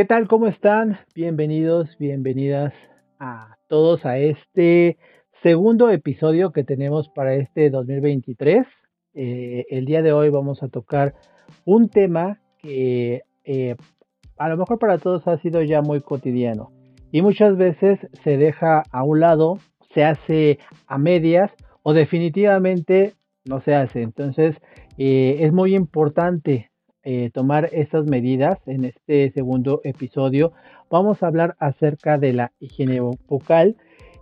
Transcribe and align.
¿Qué 0.00 0.06
tal? 0.06 0.28
¿Cómo 0.28 0.46
están? 0.46 0.98
Bienvenidos, 1.14 1.98
bienvenidas 1.98 2.72
a 3.18 3.58
todos 3.68 4.06
a 4.06 4.16
este 4.16 4.96
segundo 5.42 5.90
episodio 5.90 6.52
que 6.52 6.64
tenemos 6.64 7.10
para 7.10 7.34
este 7.34 7.68
2023. 7.68 8.66
Eh, 9.12 9.66
el 9.68 9.84
día 9.84 10.00
de 10.00 10.14
hoy 10.14 10.30
vamos 10.30 10.62
a 10.62 10.68
tocar 10.68 11.16
un 11.66 11.90
tema 11.90 12.40
que 12.62 13.24
eh, 13.44 13.76
a 14.38 14.48
lo 14.48 14.56
mejor 14.56 14.78
para 14.78 14.96
todos 14.96 15.28
ha 15.28 15.36
sido 15.36 15.60
ya 15.62 15.82
muy 15.82 16.00
cotidiano 16.00 16.72
y 17.12 17.20
muchas 17.20 17.58
veces 17.58 17.98
se 18.24 18.38
deja 18.38 18.82
a 18.90 19.04
un 19.04 19.20
lado, 19.20 19.58
se 19.92 20.02
hace 20.02 20.60
a 20.86 20.96
medias 20.96 21.50
o 21.82 21.92
definitivamente 21.92 23.12
no 23.44 23.60
se 23.60 23.74
hace. 23.74 24.00
Entonces 24.00 24.56
eh, 24.96 25.40
es 25.40 25.52
muy 25.52 25.74
importante 25.74 26.69
eh, 27.02 27.30
tomar 27.32 27.70
estas 27.72 28.06
medidas 28.06 28.58
en 28.66 28.84
este 28.84 29.30
segundo 29.32 29.80
episodio. 29.84 30.52
Vamos 30.90 31.22
a 31.22 31.26
hablar 31.26 31.56
acerca 31.58 32.18
de 32.18 32.32
la 32.32 32.52
higiene 32.60 33.00
bucal. 33.00 33.76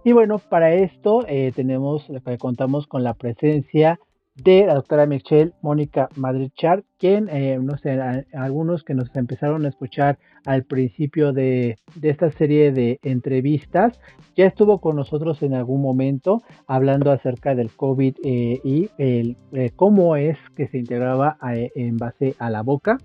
Y 0.04 0.12
bueno, 0.12 0.38
para 0.38 0.72
esto 0.74 1.24
eh, 1.26 1.52
tenemos, 1.54 2.06
contamos 2.38 2.86
con 2.86 3.02
la 3.02 3.14
presencia 3.14 3.98
de 4.42 4.66
la 4.66 4.74
doctora 4.74 5.06
Michelle 5.06 5.52
Mónica 5.62 6.08
Madrid-Char, 6.14 6.84
quien, 6.96 7.28
eh, 7.28 7.58
no 7.60 7.76
sé, 7.76 7.98
algunos 8.32 8.84
que 8.84 8.94
nos 8.94 9.14
empezaron 9.16 9.64
a 9.64 9.68
escuchar 9.68 10.18
al 10.44 10.64
principio 10.64 11.32
de, 11.32 11.76
esta 12.00 12.30
serie 12.30 12.70
de 12.70 13.00
entrevistas, 13.02 13.98
ya 14.36 14.46
estuvo 14.46 14.80
con 14.80 14.94
nosotros 14.94 15.42
en 15.42 15.54
algún 15.54 15.82
momento 15.82 16.42
hablando 16.68 17.10
acerca 17.10 17.54
del 17.56 17.70
COVID 17.70 18.14
eh, 18.22 18.60
y 18.62 18.88
el, 18.98 19.36
eh, 19.52 19.70
cómo 19.74 20.14
es 20.14 20.38
que 20.56 20.68
se 20.68 20.78
integraba 20.78 21.36
en 21.74 21.96
base 21.96 22.34
a 22.38 22.48
la 22.48 22.62
boca. 22.62 22.98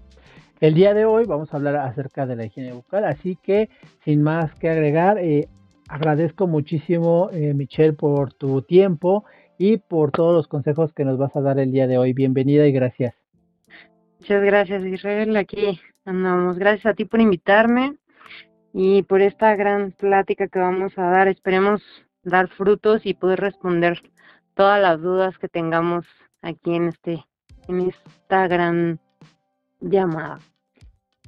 El 0.59 0.75
día 0.75 0.93
de 0.93 1.05
hoy 1.05 1.25
vamos 1.25 1.51
a 1.51 1.57
hablar 1.57 1.75
acerca 1.77 2.25
de 2.27 2.35
la 2.35 2.45
higiene 2.45 2.73
bucal, 2.73 3.05
así 3.05 3.37
que 3.41 3.69
sin 4.05 4.21
más 4.21 4.53
que 4.55 4.69
agregar, 4.69 5.19
agradezco 5.89 6.47
muchísimo 6.47 7.29
Michelle 7.33 7.93
por 7.93 8.33
tu 8.33 8.61
tiempo 8.61 9.25
y 9.65 9.77
por 9.77 10.11
todos 10.11 10.33
los 10.35 10.49
consejos 10.49 10.91
que 10.91 11.05
nos 11.05 11.17
vas 11.17 11.33
a 11.37 11.41
dar 11.41 11.57
el 11.57 11.71
día 11.71 11.87
de 11.87 11.97
hoy. 11.97 12.11
Bienvenida 12.11 12.67
y 12.67 12.73
gracias. 12.73 13.15
Muchas 14.19 14.43
gracias, 14.43 14.83
Israel. 14.83 15.37
Aquí 15.37 15.79
andamos. 16.03 16.59
Gracias 16.59 16.85
a 16.85 16.93
ti 16.93 17.05
por 17.05 17.21
invitarme 17.21 17.95
y 18.73 19.03
por 19.03 19.21
esta 19.21 19.55
gran 19.55 19.93
plática 19.93 20.49
que 20.49 20.59
vamos 20.59 20.91
a 20.97 21.03
dar. 21.03 21.29
Esperemos 21.29 21.81
dar 22.23 22.49
frutos 22.49 23.05
y 23.05 23.13
poder 23.13 23.39
responder 23.39 24.01
todas 24.53 24.81
las 24.81 24.99
dudas 24.99 25.37
que 25.37 25.47
tengamos 25.47 26.05
aquí 26.41 26.75
en 26.75 26.89
este 26.89 27.23
en 27.69 27.87
esta 27.87 28.49
gran 28.49 28.99
llamada. 29.79 30.39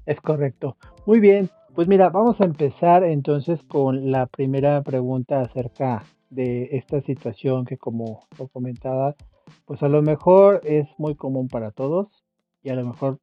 Es 0.05 0.19
correcto. 0.19 0.75
Muy 1.05 1.21
bien. 1.21 1.49
Pues 1.73 1.87
mira, 1.87 2.09
vamos 2.09 2.41
a 2.41 2.43
empezar 2.43 3.05
entonces 3.05 3.63
con 3.63 4.11
la 4.11 4.25
primera 4.25 4.81
pregunta 4.81 5.39
acerca 5.39 6.03
de 6.35 6.69
esta 6.73 7.01
situación 7.01 7.65
que 7.65 7.77
como 7.77 8.27
lo 8.37 8.47
comentaba, 8.49 9.15
pues 9.65 9.81
a 9.83 9.87
lo 9.87 10.01
mejor 10.01 10.61
es 10.63 10.87
muy 10.97 11.15
común 11.15 11.47
para 11.47 11.71
todos 11.71 12.07
y 12.61 12.69
a 12.69 12.75
lo 12.75 12.85
mejor 12.85 13.19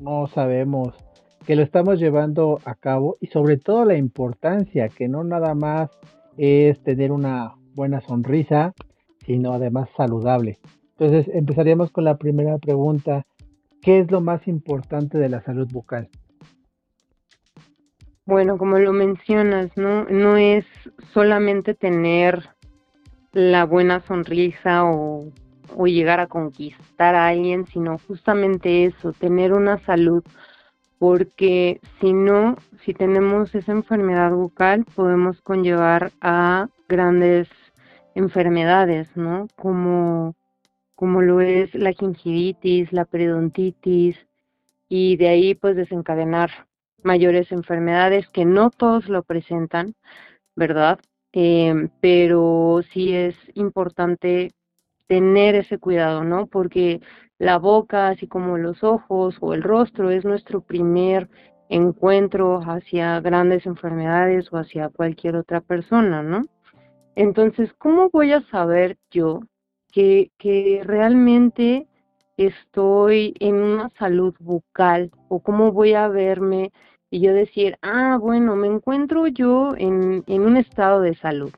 no 0.00 0.26
sabemos 0.26 0.94
que 1.46 1.56
lo 1.56 1.62
estamos 1.62 1.98
llevando 1.98 2.60
a 2.64 2.74
cabo 2.74 3.16
y 3.20 3.26
sobre 3.28 3.56
todo 3.56 3.84
la 3.84 3.96
importancia 3.96 4.88
que 4.88 5.08
no 5.08 5.24
nada 5.24 5.54
más 5.54 5.90
es 6.36 6.80
tener 6.82 7.12
una 7.12 7.54
buena 7.74 8.00
sonrisa, 8.00 8.74
sino 9.26 9.52
además 9.52 9.88
saludable. 9.96 10.58
Entonces 10.98 11.34
empezaríamos 11.34 11.90
con 11.90 12.04
la 12.04 12.16
primera 12.16 12.58
pregunta, 12.58 13.26
¿qué 13.80 13.98
es 13.98 14.10
lo 14.10 14.20
más 14.20 14.46
importante 14.46 15.18
de 15.18 15.28
la 15.28 15.42
salud 15.42 15.68
bucal? 15.72 16.08
Bueno, 18.24 18.56
como 18.56 18.78
lo 18.78 18.92
mencionas, 18.92 19.76
¿no? 19.76 20.04
No 20.04 20.36
es 20.36 20.64
solamente 21.12 21.74
tener 21.74 22.50
la 23.32 23.64
buena 23.64 24.00
sonrisa 24.00 24.84
o, 24.84 25.32
llegar 25.86 26.20
a 26.20 26.28
conquistar 26.28 27.16
a 27.16 27.28
alguien, 27.28 27.66
sino 27.66 27.98
justamente 28.06 28.84
eso, 28.84 29.12
tener 29.12 29.52
una 29.52 29.78
salud, 29.78 30.22
porque 30.98 31.80
si 32.00 32.12
no, 32.12 32.56
si 32.84 32.94
tenemos 32.94 33.54
esa 33.56 33.72
enfermedad 33.72 34.30
bucal, 34.30 34.84
podemos 34.94 35.40
conllevar 35.40 36.12
a 36.20 36.68
grandes 36.88 37.48
enfermedades, 38.14 39.08
¿no? 39.16 39.48
Como, 39.56 40.36
como 40.94 41.22
lo 41.22 41.40
es 41.40 41.74
la 41.74 41.92
gingivitis, 41.92 42.92
la 42.92 43.04
periodontitis, 43.04 44.16
y 44.88 45.16
de 45.16 45.28
ahí 45.28 45.54
pues 45.54 45.74
desencadenar 45.74 46.50
mayores 47.04 47.52
enfermedades 47.52 48.28
que 48.28 48.44
no 48.44 48.70
todos 48.70 49.08
lo 49.08 49.22
presentan, 49.22 49.94
¿verdad? 50.56 50.98
Em, 51.32 51.88
pero 52.00 52.82
sí 52.92 53.14
es 53.14 53.34
importante 53.54 54.52
tener 55.06 55.54
ese 55.54 55.78
cuidado, 55.78 56.24
¿no? 56.24 56.46
Porque 56.46 57.00
la 57.38 57.58
boca, 57.58 58.08
así 58.08 58.26
como 58.28 58.58
los 58.58 58.84
ojos 58.84 59.36
o 59.40 59.54
el 59.54 59.62
rostro, 59.62 60.10
es 60.10 60.24
nuestro 60.24 60.60
primer 60.60 61.28
encuentro 61.68 62.60
hacia 62.60 63.20
grandes 63.20 63.66
enfermedades 63.66 64.52
o 64.52 64.58
hacia 64.58 64.90
cualquier 64.90 65.36
otra 65.36 65.60
persona, 65.60 66.22
¿no? 66.22 66.42
Entonces, 67.16 67.72
¿cómo 67.78 68.10
voy 68.10 68.32
a 68.32 68.42
saber 68.50 68.96
yo 69.10 69.40
que, 69.90 70.30
que 70.38 70.82
realmente 70.84 71.86
estoy 72.36 73.34
en 73.40 73.56
una 73.56 73.90
salud 73.98 74.34
bucal 74.38 75.10
o 75.28 75.40
cómo 75.40 75.72
voy 75.72 75.94
a 75.94 76.08
verme 76.08 76.72
y 77.12 77.20
yo 77.20 77.34
decir, 77.34 77.76
ah, 77.82 78.16
bueno, 78.18 78.56
me 78.56 78.66
encuentro 78.66 79.26
yo 79.26 79.74
en, 79.76 80.24
en 80.26 80.42
un 80.42 80.56
estado 80.56 81.02
de 81.02 81.14
salud. 81.14 81.52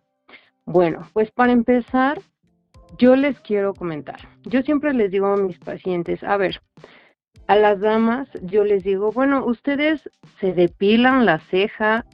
Bueno, 0.66 1.08
pues 1.12 1.30
para 1.30 1.52
empezar, 1.52 2.20
yo 2.98 3.14
les 3.14 3.38
quiero 3.38 3.72
comentar. 3.72 4.18
Yo 4.42 4.62
siempre 4.62 4.92
les 4.92 5.12
digo 5.12 5.28
a 5.28 5.36
mis 5.36 5.56
pacientes, 5.60 6.24
a 6.24 6.36
ver, 6.36 6.60
a 7.46 7.54
las 7.54 7.78
damas 7.78 8.28
yo 8.42 8.64
les 8.64 8.82
digo, 8.82 9.12
bueno, 9.12 9.46
ustedes 9.46 10.10
se 10.40 10.52
depilan 10.52 11.24
la 11.24 11.38
ceja 11.38 12.04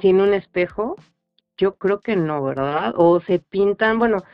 sin 0.00 0.20
un 0.20 0.34
espejo. 0.34 0.96
Yo 1.56 1.76
creo 1.76 2.00
que 2.00 2.16
no, 2.16 2.42
¿verdad? 2.42 2.94
O 2.96 3.20
se 3.20 3.38
pintan, 3.38 4.00
bueno, 4.00 4.24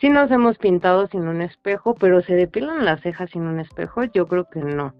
Sí 0.00 0.08
nos 0.08 0.30
hemos 0.30 0.58
pintado 0.58 1.06
sin 1.06 1.28
un 1.28 1.40
espejo, 1.40 1.94
pero 1.94 2.20
¿se 2.22 2.34
depilan 2.34 2.84
las 2.84 3.00
cejas 3.00 3.30
sin 3.30 3.42
un 3.42 3.60
espejo? 3.60 4.04
Yo 4.04 4.26
creo 4.26 4.46
que 4.46 4.60
no. 4.60 4.92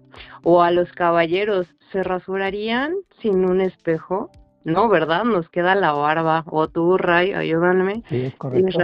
O 0.43 0.61
a 0.61 0.71
los 0.71 0.91
caballeros, 0.93 1.67
¿se 1.91 2.01
rasurarían 2.01 2.93
sin 3.21 3.45
un 3.45 3.59
espejo? 3.61 4.29
No, 4.63 4.87
¿verdad? 4.87 5.25
Nos 5.25 5.49
queda 5.49 5.75
la 5.75 5.91
barba. 5.91 6.43
O 6.47 6.69
tú, 6.69 6.97
Ray, 6.97 7.33
ayúdame. 7.33 8.03
Sí, 8.09 8.21
es 8.21 8.35
correcto. 8.35 8.79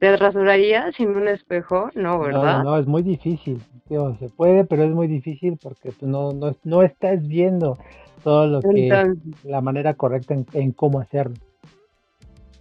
¿Te 0.00 0.16
rasurarías 0.16 0.94
sin 0.96 1.10
un 1.10 1.28
espejo? 1.28 1.90
No, 1.94 2.18
¿verdad? 2.20 2.58
No, 2.58 2.70
no, 2.70 2.78
es 2.78 2.86
muy 2.86 3.02
difícil. 3.02 3.60
se 3.88 4.28
puede, 4.30 4.64
pero 4.64 4.84
es 4.84 4.90
muy 4.90 5.08
difícil 5.08 5.58
porque 5.60 5.92
pues, 5.92 6.02
no, 6.02 6.32
no, 6.32 6.54
no 6.64 6.82
estás 6.82 7.26
viendo 7.26 7.78
todo 8.22 8.46
lo 8.46 8.60
que, 8.60 9.14
la 9.44 9.60
manera 9.60 9.94
correcta 9.94 10.36
en 10.52 10.72
cómo 10.72 11.00
hacerlo. 11.00 11.36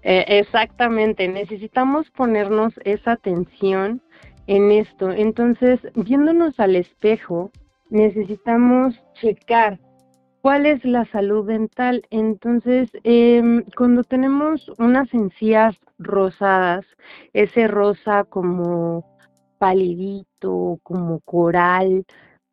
Eh, 0.04 0.26
exactamente, 0.40 1.28
necesitamos 1.28 2.10
ponernos 2.12 2.74
esa 2.86 3.14
atención 3.14 4.02
en 4.48 4.72
esto. 4.72 5.12
Entonces, 5.12 5.80
viéndonos 5.96 6.60
al 6.60 6.76
espejo, 6.76 7.52
necesitamos 7.90 8.96
checar 9.14 9.80
cuál 10.42 10.66
es 10.66 10.84
la 10.86 11.06
salud 11.06 11.46
dental. 11.48 12.04
Entonces, 12.10 12.90
em, 13.04 13.64
cuando 13.76 14.04
tenemos 14.04 14.70
unas 14.78 15.14
encías 15.14 15.76
rosadas, 15.98 16.86
ese 17.34 17.68
rosa 17.68 18.24
como 18.24 19.06
palidito, 19.58 20.80
como 20.84 21.20
coral, 21.22 22.06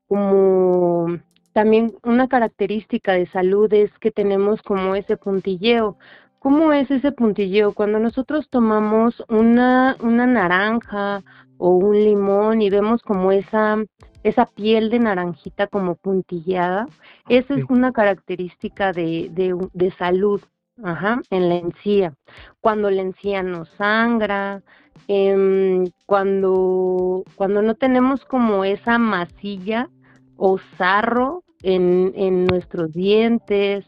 como 0.09 1.07
también 1.53 1.95
una 2.03 2.27
característica 2.29 3.13
de 3.13 3.27
salud 3.27 3.73
es 3.73 3.97
que 4.01 4.11
tenemos 4.11 4.61
como 4.63 4.97
ese 4.97 5.17
puntilleo. 5.17 5.97
¿Cómo 6.45 6.75
es 6.75 6.91
ese 6.91 7.11
puntilleo? 7.11 7.73
Cuando 7.73 7.99
nosotros 7.99 8.51
tomamos 8.51 9.25
una, 9.31 9.97
una 10.03 10.27
naranja 10.27 11.23
o 11.57 11.71
un 11.71 11.95
limón 11.97 12.61
y 12.61 12.69
vemos 12.69 13.01
como 13.03 13.33
esa, 13.33 13.79
esa 14.23 14.45
piel 14.45 14.91
de 14.91 14.99
naranjita 14.99 15.69
como 15.69 15.95
puntillada, 15.95 16.87
esa 17.31 17.55
es 17.55 17.65
una 17.71 17.93
característica 17.93 18.93
de, 18.93 19.31
de, 19.33 19.57
de 19.73 19.91
salud 19.93 20.43
Ajá, 20.83 21.23
en 21.31 21.49
la 21.49 21.55
encía. 21.55 22.13
Cuando 22.61 22.91
la 22.91 23.01
encía 23.01 23.43
no 23.43 23.65
sangra, 23.65 24.63
eh, 25.09 25.83
cuando, 26.05 27.25
cuando 27.37 27.63
no 27.63 27.75
tenemos 27.75 28.23
como 28.27 28.67
esa 28.67 28.99
masilla 28.99 29.89
o 30.37 30.59
sarro 30.77 31.43
en, 31.63 32.13
en 32.15 32.45
nuestros 32.45 32.93
dientes, 32.93 33.87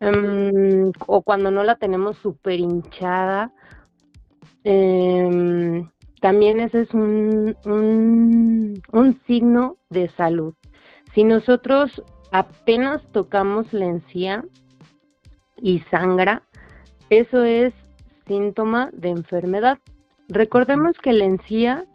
Em, 0.00 0.92
o 1.06 1.22
cuando 1.22 1.50
no 1.50 1.64
la 1.64 1.76
tenemos 1.76 2.16
súper 2.18 2.60
hinchada. 2.60 3.52
Em, 4.64 5.88
también 6.20 6.60
ese 6.60 6.82
es 6.82 6.94
un, 6.94 7.56
un, 7.64 8.82
un 8.92 9.20
signo 9.26 9.76
de 9.90 10.08
salud. 10.10 10.54
Si 11.14 11.24
nosotros 11.24 12.02
apenas 12.32 13.02
tocamos 13.12 13.72
la 13.72 13.86
encía 13.86 14.44
y 15.56 15.80
sangra, 15.90 16.42
eso 17.08 17.44
es 17.44 17.72
síntoma 18.26 18.90
de 18.92 19.10
enfermedad. 19.10 19.78
Recordemos 20.28 20.96
que 20.98 21.12
la 21.12 21.24
encía 21.24 21.86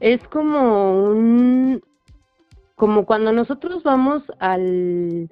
es 0.00 0.20
como 0.28 1.08
un 1.08 1.82
como 2.74 3.06
cuando 3.06 3.32
nosotros 3.32 3.82
vamos 3.82 4.22
al 4.38 5.30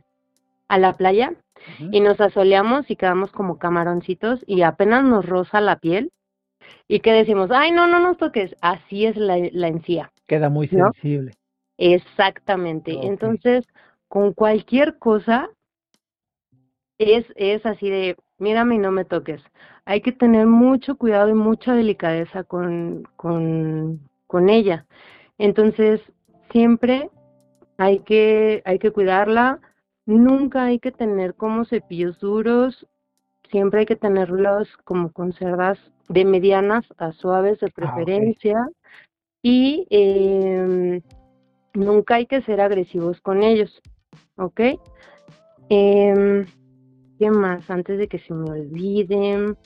a 0.68 0.78
la 0.78 0.94
playa 0.94 1.34
y 1.78 2.00
nos 2.00 2.20
asoleamos 2.20 2.90
y 2.90 2.96
quedamos 2.96 3.32
como 3.32 3.58
camaroncitos 3.58 4.44
y 4.46 4.62
apenas 4.62 5.04
nos 5.04 5.26
roza 5.26 5.60
la 5.60 5.78
piel 5.78 6.12
y 6.88 7.00
que 7.00 7.12
decimos, 7.12 7.50
ay, 7.50 7.72
no, 7.72 7.86
no 7.86 8.00
nos 8.00 8.16
toques, 8.16 8.54
así 8.60 9.06
es 9.06 9.16
la, 9.16 9.36
la 9.52 9.68
encía. 9.68 10.12
Queda 10.26 10.48
muy 10.48 10.68
sensible. 10.68 11.32
Exactamente. 11.78 12.92
Entonces, 13.02 13.66
con 14.08 14.32
cualquier 14.32 14.98
cosa, 14.98 15.50
es, 16.98 17.26
es 17.36 17.64
así 17.66 17.90
de, 17.90 18.16
mírame 18.38 18.76
y 18.76 18.78
no 18.78 18.90
me 18.90 19.04
toques. 19.04 19.42
Hay 19.84 20.00
que 20.00 20.12
tener 20.12 20.46
mucho 20.46 20.96
cuidado 20.96 21.28
y 21.28 21.34
mucha 21.34 21.74
delicadeza 21.74 22.44
con, 22.44 23.08
con, 23.16 24.00
con 24.26 24.48
ella. 24.48 24.86
Entonces, 25.38 26.00
siempre 26.50 27.10
hay 27.76 28.00
que, 28.00 28.62
hay 28.64 28.78
que 28.78 28.92
cuidarla, 28.92 29.60
nunca 30.06 30.64
hay 30.64 30.78
que 30.78 30.92
tener 30.92 31.34
como 31.34 31.64
cepillos 31.64 32.18
duros, 32.20 32.86
siempre 33.50 33.80
hay 33.80 33.86
que 33.86 33.96
tenerlos 33.96 34.68
como 34.84 35.12
conservas 35.12 35.78
de 36.08 36.24
medianas 36.24 36.84
a 36.98 37.12
suaves 37.12 37.60
de 37.60 37.68
ah, 37.68 37.72
preferencia 37.74 38.68
y 39.42 39.86
eh, 39.90 41.00
nunca 41.74 42.16
hay 42.16 42.26
que 42.26 42.42
ser 42.42 42.60
agresivos 42.60 43.20
con 43.20 43.42
ellos, 43.42 43.82
¿ok? 44.36 44.60
Eh, 45.68 46.44
¿Qué 47.18 47.30
más? 47.30 47.70
Antes 47.70 47.98
de 47.98 48.08
que 48.08 48.18
se 48.18 48.34
me 48.34 48.50
olviden. 48.50 49.56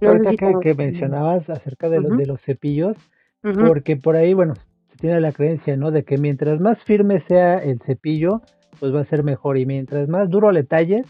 Ahorita 0.00 0.60
que, 0.60 0.74
mencionabas 0.74 1.48
acerca 1.48 1.88
de, 1.88 2.00
los, 2.00 2.16
de 2.16 2.26
los 2.26 2.40
cepillos, 2.42 2.96
porque 3.40 3.96
por 3.96 4.16
ahí, 4.16 4.34
bueno, 4.34 4.54
se 4.90 4.96
tiene 4.98 5.20
la 5.20 5.32
creencia, 5.32 5.76
¿no? 5.76 5.90
De 5.90 6.04
que 6.04 6.18
mientras 6.18 6.60
más 6.60 6.82
firme 6.82 7.20
sea 7.28 7.58
el 7.58 7.80
cepillo, 7.80 8.42
pues 8.84 8.94
va 8.94 9.00
a 9.00 9.06
ser 9.06 9.24
mejor. 9.24 9.56
Y 9.56 9.64
mientras 9.64 10.10
más 10.10 10.28
duro 10.28 10.52
le 10.52 10.62
talles, 10.62 11.06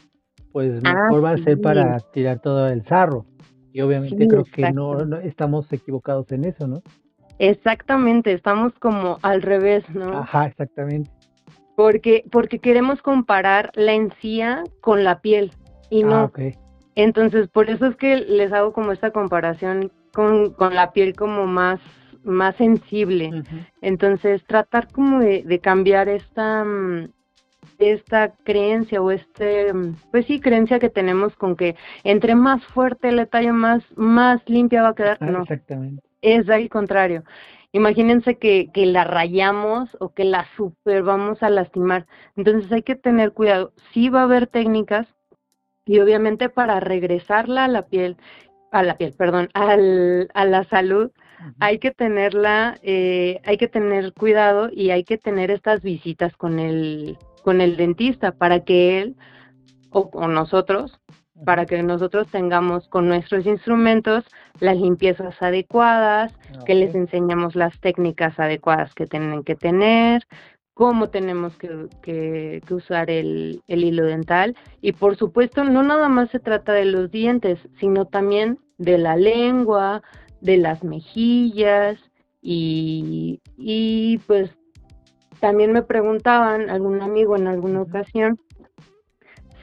pues 0.53 0.81
ah, 0.85 0.94
mejor 0.94 1.25
va 1.25 1.31
a 1.32 1.38
ser 1.38 1.61
para 1.61 1.99
tirar 2.12 2.38
todo 2.38 2.69
el 2.69 2.85
sarro. 2.85 3.26
Y 3.73 3.81
obviamente 3.81 4.29
creo 4.29 4.44
que 4.44 4.71
no, 4.71 4.97
estamos 5.17 5.73
equivocados 5.73 6.31
en 6.31 6.44
eso, 6.44 6.69
¿no? 6.69 6.85
Exactamente, 7.41 8.32
estamos 8.32 8.73
como 8.79 9.19
al 9.23 9.43
revés, 9.43 9.82
¿no? 9.93 10.19
Ajá, 10.19 10.47
exactamente. 10.47 11.11
Porque, 11.75 12.23
porque 12.31 12.61
queremos 12.61 13.03
comparar 13.03 13.73
la 13.75 13.94
encía 13.94 14.62
con 14.81 15.03
la 15.03 15.21
piel 15.21 15.50
y 15.91 16.05
no. 16.05 16.31
Ah, 16.32 16.50
Entonces, 16.94 17.49
por 17.49 17.69
eso 17.71 17.87
es 17.87 17.97
que 17.97 18.19
les 18.19 18.53
hago 18.53 18.73
como 18.73 18.93
esta 18.93 19.11
comparación 19.11 19.91
con, 20.12 20.53
con 20.53 20.76
la 20.76 20.93
piel 20.93 21.17
como 21.17 21.49
más, 21.49 21.81
más 22.23 22.55
sensible. 22.55 23.43
Entonces, 23.82 24.44
tratar 24.47 24.87
como 24.93 25.19
de, 25.19 25.43
de 25.43 25.59
cambiar 25.59 26.09
esta, 26.09 26.65
mm, 26.65 27.09
esta 27.78 28.34
creencia 28.44 29.00
o 29.00 29.11
este, 29.11 29.72
pues 30.11 30.26
sí, 30.26 30.40
creencia 30.40 30.78
que 30.78 30.90
tenemos 30.90 31.37
con 31.37 31.56
que 31.56 31.76
entre 32.02 32.34
más 32.34 32.64
fuerte 32.64 33.12
la 33.12 33.26
talla, 33.26 33.52
más, 33.52 33.82
más 33.96 34.43
limpia 34.49 34.82
va 34.82 34.88
a 34.90 34.94
quedar. 34.94 35.22
no, 35.22 35.43
exactamente. 35.43 36.02
Es 36.22 36.49
al 36.49 36.69
contrario. 36.69 37.25
Imagínense 37.72 38.38
que, 38.38 38.70
que 38.72 38.87
la 38.87 39.05
rayamos 39.05 39.96
o 40.00 40.14
que 40.14 40.25
la 40.25 40.46
super 40.56 41.02
vamos 41.02 41.43
a 41.43 41.50
lastimar. 41.50 42.06
Entonces 42.37 42.70
hay 42.70 42.82
que 42.82 42.94
tener 42.94 43.32
cuidado. 43.32 43.72
Sí 43.93 44.08
va 44.08 44.20
a 44.20 44.25
haber 44.25 44.46
técnicas 44.46 45.08
y 45.84 45.99
obviamente 45.99 46.49
para 46.49 46.81
regresarla 46.81 47.64
a 47.64 47.69
la 47.69 47.87
piel, 47.87 48.16
a 48.70 48.82
la 48.82 48.96
piel, 48.96 49.12
perdón, 49.16 49.49
al, 49.55 50.31
a 50.34 50.44
la 50.44 50.64
salud, 50.64 51.11
hay 51.61 51.78
que 51.78 51.90
tenerla, 51.90 52.78
eh, 52.82 53.40
hay 53.44 53.56
que 53.56 53.69
tener 53.69 54.12
cuidado 54.14 54.70
y 54.72 54.90
hay 54.90 55.05
que 55.05 55.19
tener 55.19 55.50
estas 55.50 55.82
visitas 55.82 56.37
con 56.37 56.58
el, 56.58 57.19
con 57.44 57.61
el 57.61 57.76
dentista 57.76 58.32
para 58.32 58.61
que 58.61 59.02
él 59.02 59.17
o, 59.91 60.26
nosotros, 60.26 60.99
para 61.44 61.67
que 61.67 61.81
nosotros 61.82 62.26
tengamos 62.29 62.88
con 62.88 63.06
nuestros 63.06 63.46
instrumentos 63.46 64.25
las 64.61 64.76
limpiezas 64.79 65.41
adecuadas, 65.41 66.32
que 66.64 66.75
les 66.75 66.94
enseñamos 66.94 67.55
las 67.55 67.79
técnicas 67.81 68.41
adecuadas 68.41 68.94
que 68.94 69.06
tienen 69.06 69.44
que 69.44 69.55
tener, 69.55 70.26
cómo 70.73 71.11
tenemos 71.11 71.56
que, 71.58 71.88
que, 72.02 72.75
usar 72.75 73.11
el, 73.11 73.61
el, 73.69 73.85
hilo 73.85 74.05
dental. 74.06 74.56
Y 74.81 74.93
por 74.93 75.17
supuesto, 75.17 75.64
no 75.64 75.82
nada 75.82 76.08
más 76.08 76.31
se 76.31 76.40
trata 76.40 76.73
de 76.73 76.87
los 76.87 77.11
dientes, 77.11 77.61
sino 77.79 78.06
también 78.06 78.58
de 78.79 78.97
la 78.99 79.17
lengua, 79.17 80.02
de 80.40 80.56
las 80.56 80.82
mejillas 80.82 81.99
y, 82.40 83.40
y 83.56 84.19
pues 84.26 84.50
también 85.44 85.73
me 85.73 85.82
preguntaban, 85.82 86.70
algún 86.70 87.02
amigo 87.02 87.37
en 87.37 87.49
alguna 87.49 87.82
ocasión, 87.82 88.41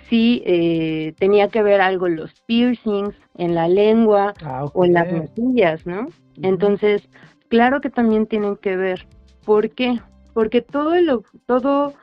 si 0.08 0.44
eh, 0.46 1.16
tenía 1.18 1.48
que 1.48 1.64
ver 1.64 1.82
algo 1.82 2.08
los 2.08 2.40
piercings 2.42 3.16
en 3.40 3.56
la 3.56 3.68
lengua 3.68 4.36
ah, 4.44 4.66
o 4.76 4.86
en 4.86 4.94
las 4.94 5.12
mejillas, 5.12 5.88
¿no? 5.88 6.06
Entonces, 6.44 7.10
claro 7.48 7.82
que 7.82 7.90
también 7.90 8.28
tienen 8.28 8.58
que 8.58 8.76
ver. 8.78 9.08
¿Por 9.44 9.72
qué? 9.72 10.00
Porque 10.36 10.62
todo 10.62 10.94
el, 10.94 11.20
todo 11.48 11.96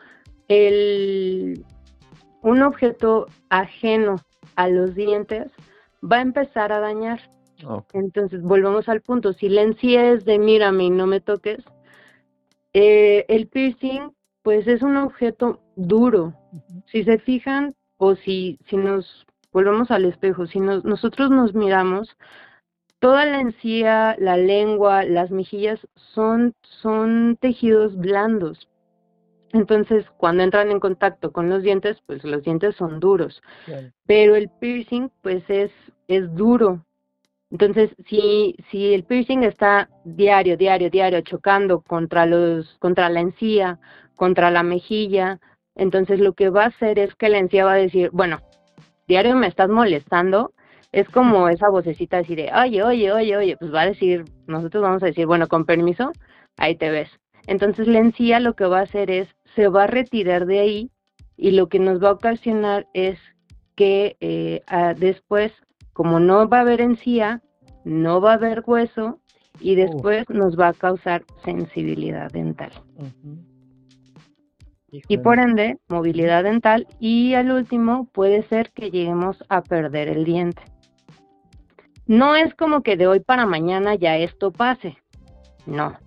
el, 0.49 1.65
un 2.43 2.63
objeto 2.63 3.27
ajeno 3.49 4.17
a 4.57 4.67
los 4.67 4.97
dientes 4.97 5.53
va 6.03 6.17
a 6.17 6.23
empezar 6.23 6.73
a 6.73 6.81
dañar. 6.81 7.21
Entonces, 7.93 8.43
volvemos 8.43 8.89
al 8.89 9.03
punto. 9.03 9.33
Si 9.35 9.49
la 9.49 9.63
encía 9.63 10.11
es 10.11 10.25
de 10.25 10.41
mírame 10.41 10.87
y 10.87 10.91
no 10.91 11.07
me 11.07 11.21
toques, 11.21 11.63
eh, 12.81 13.25
el 13.27 13.49
piercing, 13.49 14.13
pues 14.43 14.69
es 14.69 14.83
un 14.83 14.97
objeto 14.99 15.61
duro. 15.75 16.33
Si 16.87 17.03
se 17.03 17.19
fijan 17.19 17.75
o 17.97 18.15
si, 18.15 18.61
si 18.71 18.77
nos 18.77 19.27
volvemos 19.53 19.91
al 19.91 20.05
espejo, 20.05 20.47
si 20.47 20.61
nosotros 20.61 21.29
nos 21.29 21.55
miramos, 21.55 22.17
toda 23.01 23.25
la 23.25 23.41
encía, 23.41 24.15
la 24.21 24.37
lengua, 24.37 25.03
las 25.03 25.33
mejillas 25.33 25.81
son, 26.15 26.55
son 26.63 27.37
tejidos 27.41 27.97
blandos. 27.97 28.69
Entonces, 29.53 30.07
cuando 30.17 30.45
entran 30.45 30.71
en 30.71 30.79
contacto 30.79 31.33
con 31.33 31.49
los 31.51 31.65
dientes, 31.65 32.01
pues 32.07 32.23
los 32.23 32.45
dientes 32.45 32.77
son 32.77 33.01
duros. 33.01 33.43
Pero 34.07 34.37
el 34.37 34.51
piercing, 34.61 35.11
pues 35.23 35.43
es, 35.49 35.73
es 36.07 36.33
duro. 36.37 36.85
Entonces, 37.51 37.91
si, 38.07 38.57
si 38.71 38.93
el 38.93 39.05
piercing 39.05 39.43
está 39.43 39.89
diario, 40.05 40.57
diario, 40.57 40.91
diario 40.91 41.21
chocando 41.23 41.81
contra 41.81 42.27
los, 42.27 42.77
contra 42.79 43.09
la 43.09 43.21
encía, 43.21 43.79
contra 44.17 44.51
la 44.51 44.63
mejilla, 44.63 45.41
entonces 45.75 46.21
lo 46.21 46.35
que 46.35 46.51
va 46.51 46.65
a 46.65 46.69
hacer 46.69 46.99
es 46.99 47.15
que 47.15 47.29
la 47.29 47.39
encía 47.39 47.65
va 47.65 47.73
a 47.73 47.77
decir, 47.77 48.11
bueno, 48.13 48.41
diario 49.07 49.35
me 49.37 49.47
estás 49.47 49.71
molestando, 49.71 50.53
es 50.93 51.09
como 51.09 51.49
esa 51.49 51.71
vocecita 51.71 52.19
así 52.19 52.35
de, 52.35 52.51
oye, 52.53 52.83
oye, 52.83 53.13
oye, 53.13 53.37
oye, 53.37 53.57
pues 53.57 53.73
va 53.73 53.83
a 53.83 53.87
decir, 53.87 54.25
nosotros 54.47 54.83
vamos 54.83 55.03
a 55.03 55.07
decir, 55.07 55.27
bueno, 55.27 55.47
con 55.49 55.65
permiso, 55.65 56.13
ahí 56.57 56.77
te 56.77 56.91
ves. 56.91 57.11
Entonces 57.47 57.89
la 57.89 57.99
encía 57.99 58.41
lo 58.41 58.55
que 58.55 58.67
va 58.67 58.81
a 58.81 58.83
hacer 58.83 59.11
es, 59.11 59.29
se 59.55 59.69
va 59.69 59.85
a 59.85 59.87
retirar 59.87 60.45
de 60.47 60.61
ahí 60.61 60.91
y 61.37 61.53
lo 61.53 61.69
que 61.69 61.79
nos 61.79 62.03
va 62.03 62.11
a 62.11 62.13
ocasionar 62.13 62.87
es 62.93 63.19
que 63.75 64.17
eh, 64.21 64.61
después 64.99 65.53
como 65.99 66.21
no 66.21 66.49
va 66.49 66.59
a 66.59 66.61
haber 66.61 66.81
encía, 66.81 67.43
no 67.83 68.21
va 68.21 68.31
a 68.31 68.35
haber 68.35 68.63
hueso 68.65 69.19
y 69.59 69.75
después 69.75 70.31
nos 70.31 70.57
va 70.57 70.69
a 70.69 70.73
causar 70.73 71.25
sensibilidad 71.45 72.31
dental. 72.31 72.71
Y 74.93 75.19
por 75.19 75.41
ende, 75.41 75.79
movilidad 75.89 76.45
dental 76.45 76.87
y 77.01 77.35
al 77.35 77.51
último 77.51 78.09
puede 78.13 78.45
ser 78.45 78.71
que 78.71 78.93
lleguemos 78.93 79.43
a 79.49 79.61
perder 79.61 80.07
el 80.07 80.25
diente. 80.25 80.63
No 82.07 82.37
es 82.37 82.55
como 82.55 82.85
que 82.85 82.97
de 82.97 83.09
hoy 83.09 83.19
para 83.19 83.45
mañana 83.45 83.97
ya 83.97 84.19
esto 84.19 84.53
pase, 84.53 84.99
no, 85.67 85.99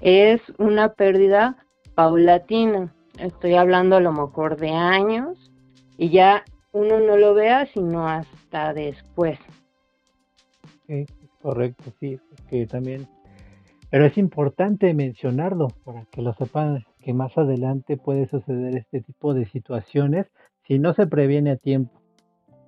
es 0.00 0.42
una 0.58 0.94
pérdida 0.94 1.64
paulatina. 1.94 2.92
Estoy 3.20 3.54
hablando 3.54 3.94
a 3.94 4.00
lo 4.00 4.10
mejor 4.10 4.56
de 4.56 4.70
años 4.70 5.52
y 5.96 6.10
ya 6.10 6.42
uno 6.72 7.00
no 7.00 7.16
lo 7.16 7.34
vea 7.34 7.66
sino 7.66 8.06
hasta 8.06 8.72
después. 8.72 9.38
correcto, 11.40 11.84
sí, 12.00 12.18
que 12.48 12.66
también, 12.66 13.06
pero 13.90 14.04
es 14.06 14.18
importante 14.18 14.92
mencionarlo 14.94 15.68
para 15.84 16.04
que 16.06 16.22
lo 16.22 16.34
sepan 16.34 16.84
que 17.00 17.14
más 17.14 17.36
adelante 17.38 17.96
puede 17.96 18.26
suceder 18.28 18.76
este 18.76 19.00
tipo 19.00 19.34
de 19.34 19.46
situaciones 19.46 20.26
si 20.66 20.78
no 20.78 20.92
se 20.94 21.06
previene 21.06 21.52
a 21.52 21.56
tiempo. 21.56 21.98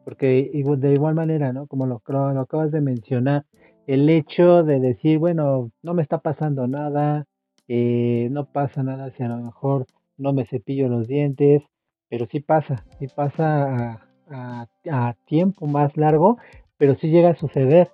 Porque 0.04 0.50
de 0.52 0.92
igual 0.92 1.14
manera, 1.14 1.52
¿no? 1.52 1.66
Como 1.66 1.86
lo, 1.86 2.02
lo 2.06 2.40
acabas 2.40 2.72
de 2.72 2.80
mencionar, 2.80 3.44
el 3.86 4.08
hecho 4.08 4.62
de 4.62 4.80
decir, 4.80 5.18
bueno, 5.18 5.70
no 5.82 5.94
me 5.94 6.02
está 6.02 6.18
pasando 6.18 6.66
nada, 6.66 7.26
eh, 7.68 8.28
no 8.30 8.46
pasa 8.46 8.82
nada 8.82 9.10
si 9.10 9.22
a 9.22 9.28
lo 9.28 9.36
mejor 9.36 9.86
no 10.16 10.32
me 10.32 10.46
cepillo 10.46 10.88
los 10.88 11.06
dientes, 11.06 11.62
pero 12.10 12.26
sí 12.30 12.40
pasa, 12.40 12.84
sí 12.98 13.06
pasa 13.06 14.00
a, 14.28 15.14
tiempo 15.26 15.66
más 15.66 15.96
largo, 15.96 16.36
pero 16.76 16.96
sí 16.96 17.08
llega 17.08 17.30
a 17.30 17.36
suceder. 17.36 17.90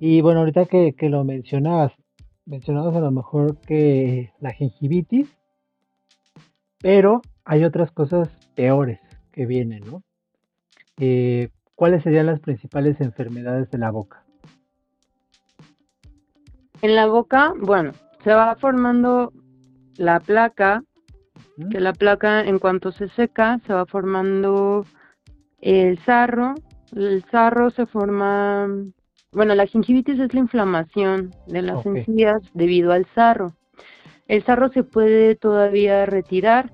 Y 0.00 0.20
bueno, 0.20 0.40
ahorita 0.40 0.66
que, 0.66 0.94
que 0.94 1.10
lo 1.10 1.24
mencionabas, 1.24 1.92
mencionabas 2.46 2.96
a 2.96 3.00
lo 3.00 3.10
mejor 3.10 3.58
que 3.60 4.32
la 4.40 4.52
gingivitis, 4.52 5.28
pero 6.80 7.20
hay 7.44 7.64
otras 7.64 7.90
cosas 7.90 8.28
peores 8.54 9.00
que 9.32 9.44
vienen, 9.44 9.84
¿no? 9.84 10.02
Eh, 10.98 11.50
¿Cuáles 11.74 12.02
serían 12.02 12.26
las 12.26 12.40
principales 12.40 13.00
enfermedades 13.00 13.70
de 13.70 13.78
la 13.78 13.90
boca? 13.90 14.24
En 16.82 16.94
la 16.94 17.06
boca, 17.06 17.54
bueno, 17.60 17.92
se 18.22 18.32
va 18.32 18.56
formando 18.56 19.32
la 19.96 20.20
placa, 20.20 20.84
que 21.70 21.80
la 21.80 21.92
placa 21.92 22.40
en 22.40 22.58
cuanto 22.58 22.92
se 22.92 23.08
seca 23.10 23.60
se 23.66 23.72
va 23.72 23.86
formando 23.86 24.84
el 25.60 25.98
sarro, 26.04 26.54
el 26.94 27.24
sarro 27.30 27.70
se 27.70 27.86
forma, 27.86 28.68
bueno, 29.32 29.54
la 29.54 29.66
gingivitis 29.66 30.18
es 30.20 30.32
la 30.32 30.40
inflamación 30.40 31.34
de 31.46 31.62
las 31.62 31.84
encías 31.84 32.42
debido 32.54 32.92
al 32.92 33.06
sarro. 33.14 33.52
El 34.26 34.44
sarro 34.44 34.70
se 34.70 34.84
puede 34.84 35.34
todavía 35.34 36.06
retirar 36.06 36.72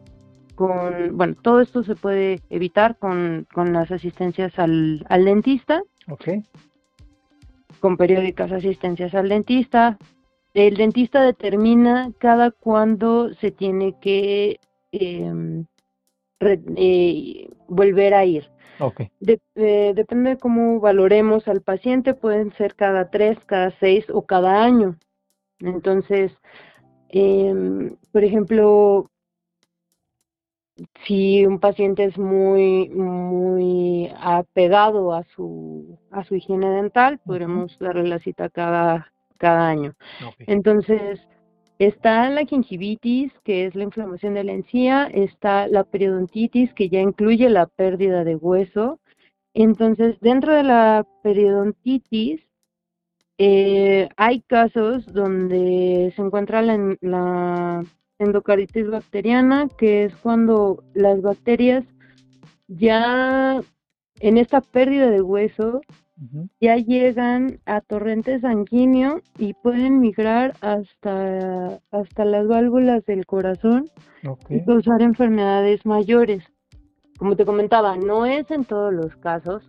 con, 0.55 1.17
bueno, 1.17 1.35
todo 1.41 1.61
esto 1.61 1.83
se 1.83 1.97
puede 1.97 2.41
evitar 2.51 2.99
con, 2.99 3.47
con 3.53 3.73
las 3.73 3.91
asistencias 3.91 4.59
al, 4.59 5.05
al 5.09 5.25
dentista. 5.25 5.83
Okay. 6.09 6.43
Con 7.81 7.97
periódicas 7.97 8.53
asistencias 8.53 9.15
al 9.15 9.29
dentista. 9.29 9.99
El 10.53 10.77
dentista 10.77 11.23
determina 11.23 12.13
cada 12.19 12.51
cuándo 12.53 13.35
se 13.35 13.51
tiene 13.51 13.99
que 14.01 14.61
em, 15.01 15.67
eh, 16.41 17.49
volver 17.69 18.15
a 18.15 18.25
ir. 18.25 18.51
Okay. 18.81 19.11
Eh, 19.55 19.93
depende 19.95 20.31
de 20.31 20.39
cómo 20.39 20.81
valoremos 20.81 21.47
al 21.47 21.63
paciente, 21.63 22.15
pueden 22.15 22.53
ser 22.55 22.75
cada 22.75 23.11
tres, 23.11 23.39
cada 23.47 23.71
seis 23.79 24.05
o 24.11 24.23
cada 24.23 24.63
año. 24.65 24.97
Entonces, 25.61 26.33
em, 27.09 27.97
por 28.13 28.25
ejemplo, 28.25 29.11
si 31.07 31.47
un 31.47 31.61
paciente 31.61 32.05
es 32.05 32.19
muy 32.19 32.89
muy 32.89 34.11
apegado 34.21 35.13
a 35.13 35.23
su 35.35 35.99
a 36.11 36.25
su 36.25 36.35
higiene 36.35 36.69
dental, 36.71 37.21
podremos 37.25 37.79
darle 37.79 38.09
la 38.09 38.19
cita 38.19 38.49
cada 38.49 39.13
cada 39.39 39.69
año. 39.69 39.95
Entonces, 40.41 41.21
está 41.79 42.29
la 42.31 42.45
gingivitis, 42.45 43.33
que 43.45 43.67
es 43.67 43.75
la 43.75 43.85
inflamación 43.85 44.35
de 44.35 44.45
la 44.45 44.53
encía, 44.53 45.09
está 45.13 45.69
la 45.69 45.85
periodontitis, 45.85 46.73
que 46.75 46.89
ya 46.89 47.01
incluye 47.01 47.49
la 47.51 47.67
pérdida 47.67 48.25
de 48.25 48.37
hueso. 48.37 49.01
Entonces, 49.55 50.19
dentro 50.21 50.55
de 50.55 50.63
la 50.63 51.07
periodontitis, 51.23 52.41
eh, 53.39 54.09
hay 54.17 54.41
casos 54.43 55.13
donde 55.13 56.13
se 56.15 56.23
encuentra 56.23 56.63
la, 56.63 56.97
la 57.01 57.85
endocaritis 58.19 58.89
bacteriana, 58.89 59.69
que 59.77 60.05
es 60.05 60.15
cuando 60.17 60.85
las 60.95 61.21
bacterias 61.21 61.85
ya 62.69 63.61
en 64.21 64.39
esta 64.39 64.61
pérdida 64.61 65.11
de 65.11 65.21
hueso 65.21 65.81
ya 66.61 66.77
llegan 66.77 67.61
a 67.67 67.81
torrente 67.81 68.41
sanguíneo 68.41 69.21
y 69.39 69.55
pueden 69.55 70.01
migrar 70.01 70.55
hasta, 70.61 71.81
hasta 71.91 72.25
las 72.25 72.47
válvulas 72.47 73.05
del 73.05 73.27
corazón 73.27 73.91
y 74.49 74.65
causar 74.65 75.03
enfermedades 75.03 75.85
mayores. 75.85 76.45
Como 77.19 77.37
te 77.37 77.45
comentaba, 77.45 77.97
no 77.97 78.27
es 78.27 78.51
en 78.51 78.65
todos 78.65 78.93
los 78.93 79.17
casos, 79.17 79.69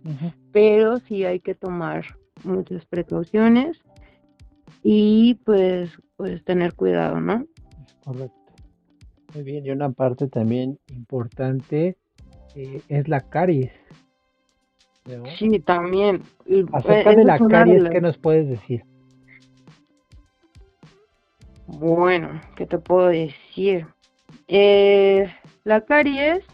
pero 0.52 0.98
sí 0.98 1.24
hay 1.24 1.40
que 1.40 1.54
tomar 1.54 2.04
muchas 2.44 2.84
precauciones 2.86 3.78
y 4.82 5.34
pues, 5.44 5.90
pues 6.16 6.44
tener 6.44 6.74
cuidado, 6.74 7.20
¿no? 7.20 7.44
Correcto. 8.04 8.36
Muy 9.34 9.44
bien, 9.44 9.66
y 9.66 9.70
una 9.70 9.90
parte 9.90 10.28
también 10.28 10.78
importante 10.88 11.96
eh, 12.54 12.80
es 12.88 13.08
la 13.08 13.20
caries. 13.20 13.72
Sí, 15.38 15.60
también. 15.60 16.22
Acerca 16.72 17.14
de 17.14 17.24
la 17.24 17.38
caries, 17.38 17.84
¿qué 17.90 18.00
nos 18.00 18.18
puedes 18.18 18.48
decir? 18.48 18.82
Bueno, 21.66 22.40
¿qué 22.56 22.66
te 22.66 22.78
puedo 22.78 23.08
decir? 23.08 23.86
Eh, 24.48 25.28
la 25.64 25.80
caries 25.80 26.44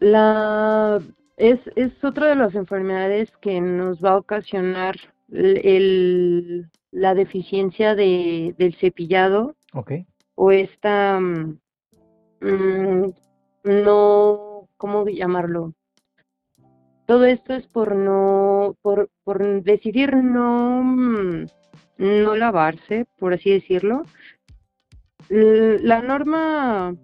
la, 0.00 1.00
es, 1.36 1.60
es 1.76 1.92
otra 2.04 2.28
de 2.28 2.36
las 2.36 2.54
enfermedades 2.54 3.30
que 3.40 3.60
nos 3.60 4.04
va 4.04 4.10
a 4.10 4.18
ocasionar 4.18 4.96
el, 5.30 6.68
la 6.90 7.14
deficiencia 7.14 7.94
de, 7.94 8.54
del 8.58 8.74
cepillado 8.74 9.56
okay. 9.72 10.06
o 10.34 10.50
esta, 10.50 11.18
mm, 11.20 11.58
mm, 12.40 13.14
no, 13.64 14.68
¿cómo 14.76 15.06
llamarlo? 15.06 15.72
Todo 17.06 17.24
esto 17.24 17.54
es 17.54 17.66
por 17.66 17.94
no, 17.96 18.76
por, 18.82 19.10
por 19.24 19.62
decidir 19.62 20.16
no, 20.16 20.82
mm, 20.82 21.46
no 21.98 22.36
lavarse, 22.36 23.06
por 23.18 23.34
así 23.34 23.50
decirlo. 23.50 24.02
La 25.28 26.02
norma 26.02 26.94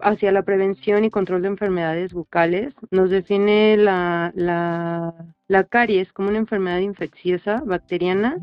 hacia 0.00 0.32
la 0.32 0.42
prevención 0.42 1.04
y 1.04 1.10
control 1.10 1.42
de 1.42 1.48
enfermedades 1.48 2.12
bucales 2.12 2.74
nos 2.90 3.10
define 3.10 3.76
la, 3.76 4.32
la, 4.34 5.14
la 5.48 5.64
caries 5.64 6.12
como 6.12 6.28
una 6.28 6.38
enfermedad 6.38 6.78
infecciosa 6.78 7.62
bacteriana 7.64 8.36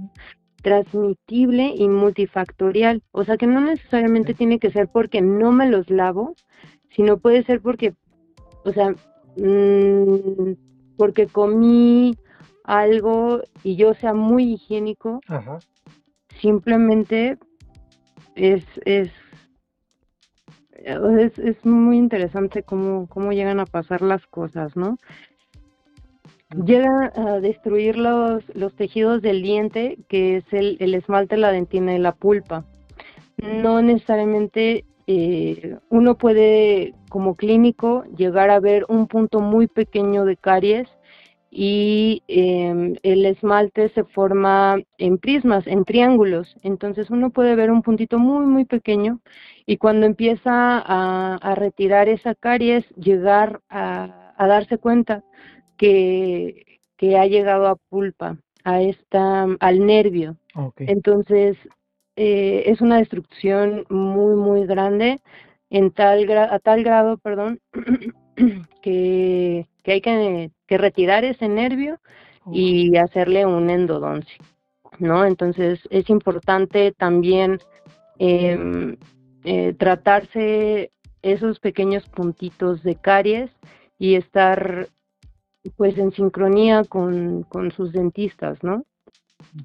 transmitible 0.66 1.76
y 1.78 1.88
multifactorial. 1.88 3.04
O 3.12 3.24
sea 3.24 3.38
que 3.38 3.46
no 3.46 3.62
necesariamente 3.62 4.34
tiene 4.34 4.58
que 4.58 4.72
ser 4.72 4.88
porque 4.88 5.22
no 5.22 5.52
me 5.52 5.70
los 5.70 5.92
lavo, 5.92 6.34
sino 6.90 7.18
puede 7.18 7.44
ser 7.44 7.62
porque, 7.62 7.94
o 8.64 8.74
sea, 8.74 8.96
mmm, 9.38 10.54
porque 10.98 11.28
comí 11.28 12.18
algo 12.64 13.42
y 13.64 13.76
yo 13.76 13.94
sea 13.94 14.14
muy 14.14 14.54
higiénico, 14.54 15.22
simplemente 16.40 17.38
es, 18.36 18.64
es, 18.86 19.12
es, 20.84 21.40
es, 21.40 21.66
muy 21.66 21.98
interesante 21.98 22.64
cómo, 22.64 23.08
cómo 23.08 23.32
llegan 23.32 23.60
a 23.60 23.66
pasar 23.66 24.02
las 24.02 24.26
cosas, 24.28 24.76
¿no? 24.76 24.98
Llega 26.66 27.12
a 27.16 27.40
destruir 27.40 27.98
los, 27.98 28.44
los 28.56 28.74
tejidos 28.76 29.22
del 29.22 29.42
diente, 29.42 29.98
que 30.08 30.38
es 30.38 30.54
el, 30.54 30.78
el 30.80 30.94
esmalte, 30.94 31.38
la 31.38 31.52
dentina 31.52 31.94
y 31.96 32.00
la 32.00 32.14
pulpa. 32.14 32.66
No 33.38 33.82
necesariamente 33.82 34.86
eh, 35.08 35.78
uno 35.90 36.18
puede 36.18 36.94
como 37.10 37.36
clínico 37.36 38.04
llegar 38.16 38.50
a 38.50 38.60
ver 38.60 38.86
un 38.90 39.08
punto 39.08 39.40
muy 39.40 39.68
pequeño 39.68 40.26
de 40.26 40.38
caries 40.38 40.88
y 41.58 42.22
em, 42.28 42.96
el 43.04 43.26
esmalte 43.26 43.88
se 43.90 44.04
forma 44.04 44.78
en 44.98 45.18
prismas, 45.18 45.66
en 45.68 45.86
triángulos. 45.86 46.54
Entonces 46.64 47.10
uno 47.10 47.30
puede 47.30 47.56
ver 47.56 47.72
un 47.72 47.82
puntito 47.82 48.20
muy, 48.20 48.46
muy 48.46 48.66
pequeño 48.66 49.22
y 49.66 49.78
cuando 49.78 50.06
empieza 50.06 50.84
a, 50.86 51.56
retirar 51.56 52.10
esa 52.10 52.36
caries, 52.36 52.84
llegar 52.96 53.62
a, 53.70 54.34
darse 54.38 54.78
cuenta 54.78 55.24
que, 55.78 56.82
ha 57.18 57.26
llegado 57.28 57.68
a 57.68 57.76
pulpa, 57.76 58.38
a 58.66 58.82
esta, 58.82 59.48
al 59.60 59.86
nervio. 59.86 60.36
Entonces 60.78 61.58
eh, 62.16 62.64
es 62.68 62.80
una 62.82 62.98
destrucción 62.98 63.86
muy, 63.90 64.36
muy 64.36 64.66
grande 64.66 65.22
en 65.70 65.92
tal 65.92 66.30
a 66.32 66.60
tal 66.60 66.84
grado, 66.84 67.18
perdón, 67.18 67.60
que, 68.82 69.68
hay 69.86 70.02
que, 70.02 70.52
retirar 70.70 71.26
ese 71.26 71.50
nervio 71.50 72.00
y 72.52 72.96
hacerle 72.98 73.46
un 73.46 73.70
endodoncia, 73.70 74.38
¿no? 75.00 75.26
Entonces 75.26 75.82
es 75.90 76.10
importante 76.10 76.94
también 76.94 77.60
em, 78.20 78.98
eh, 79.44 79.74
tratarse 79.74 80.92
esos 81.22 81.60
pequeños 81.60 82.08
puntitos 82.10 82.84
de 82.84 82.96
caries 82.96 83.52
y 83.98 84.16
estar 84.16 84.88
pues 85.76 85.98
en 85.98 86.12
sincronía 86.12 86.84
con, 86.84 87.44
con 87.44 87.72
sus 87.72 87.92
dentistas, 87.92 88.64
¿no? 88.64 88.86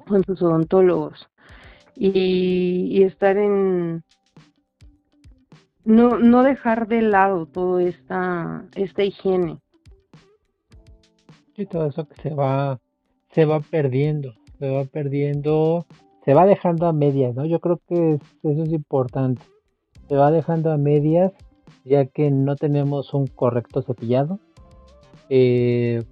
Con 0.08 0.24
sus 0.24 0.42
odontólogos 0.42 1.30
y, 1.96 3.02
estar 3.02 3.36
en 3.36 4.02
no, 5.84 6.18
no 6.18 6.42
dejar 6.42 6.88
de 6.88 7.02
lado 7.02 7.46
toda 7.46 7.82
esta, 7.82 8.64
esta 8.74 9.02
higiene. 9.02 9.58
Y 11.56 11.66
todo 11.66 11.86
eso 11.86 12.08
que 12.08 12.20
se 12.22 12.34
va, 12.34 12.80
se 13.32 13.44
va 13.44 13.60
perdiendo, 13.60 14.34
se 14.58 14.70
va 14.70 14.84
perdiendo, 14.84 15.86
se 16.24 16.34
va 16.34 16.46
dejando 16.46 16.86
a 16.86 16.92
medias, 16.92 17.34
¿no? 17.34 17.44
Yo 17.44 17.60
creo 17.60 17.80
que 17.88 18.14
eso 18.42 18.62
es 18.62 18.72
importante. 18.72 19.42
Se 20.08 20.16
va 20.16 20.30
dejando 20.30 20.72
a 20.72 20.76
medias 20.76 21.32
ya 21.84 22.06
que 22.06 22.30
no 22.30 22.56
tenemos 22.56 23.14
un 23.14 23.26
correcto 23.26 23.82
cepillado. 23.82 24.38
Eh, 25.28 26.04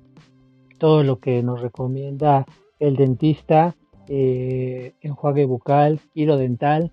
todo 0.78 1.02
lo 1.02 1.18
que 1.18 1.42
nos 1.42 1.60
recomienda 1.60 2.46
el 2.78 2.96
dentista, 2.96 3.76
eh, 4.08 4.94
enjuague 5.00 5.44
bucal, 5.44 6.00
hilo 6.14 6.36
dental, 6.36 6.92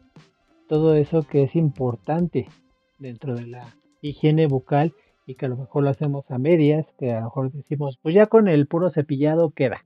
todo 0.67 0.95
eso 0.95 1.23
que 1.23 1.43
es 1.43 1.55
importante 1.55 2.47
dentro 2.99 3.35
de 3.35 3.47
la 3.47 3.75
higiene 4.01 4.47
bucal 4.47 4.93
y 5.25 5.35
que 5.35 5.45
a 5.45 5.49
lo 5.49 5.57
mejor 5.57 5.83
lo 5.83 5.89
hacemos 5.89 6.29
a 6.29 6.37
medias, 6.37 6.85
que 6.97 7.11
a 7.11 7.19
lo 7.19 7.25
mejor 7.25 7.51
decimos, 7.51 7.97
pues 8.01 8.13
ya 8.13 8.27
con 8.27 8.47
el 8.47 8.67
puro 8.67 8.91
cepillado 8.91 9.51
queda. 9.51 9.85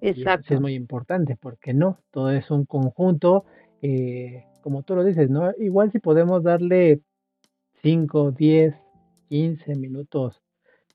Exacto. 0.00 0.54
es 0.54 0.60
muy 0.60 0.74
importante, 0.74 1.36
porque 1.40 1.74
no, 1.74 1.98
todo 2.10 2.30
es 2.30 2.50
un 2.50 2.64
conjunto, 2.66 3.44
eh, 3.82 4.44
como 4.60 4.82
tú 4.82 4.94
lo 4.94 5.04
dices, 5.04 5.30
¿no? 5.30 5.50
Igual 5.58 5.90
si 5.90 5.98
podemos 5.98 6.42
darle 6.42 7.00
5, 7.82 8.32
10, 8.32 8.74
15 9.28 9.74
minutos 9.76 10.42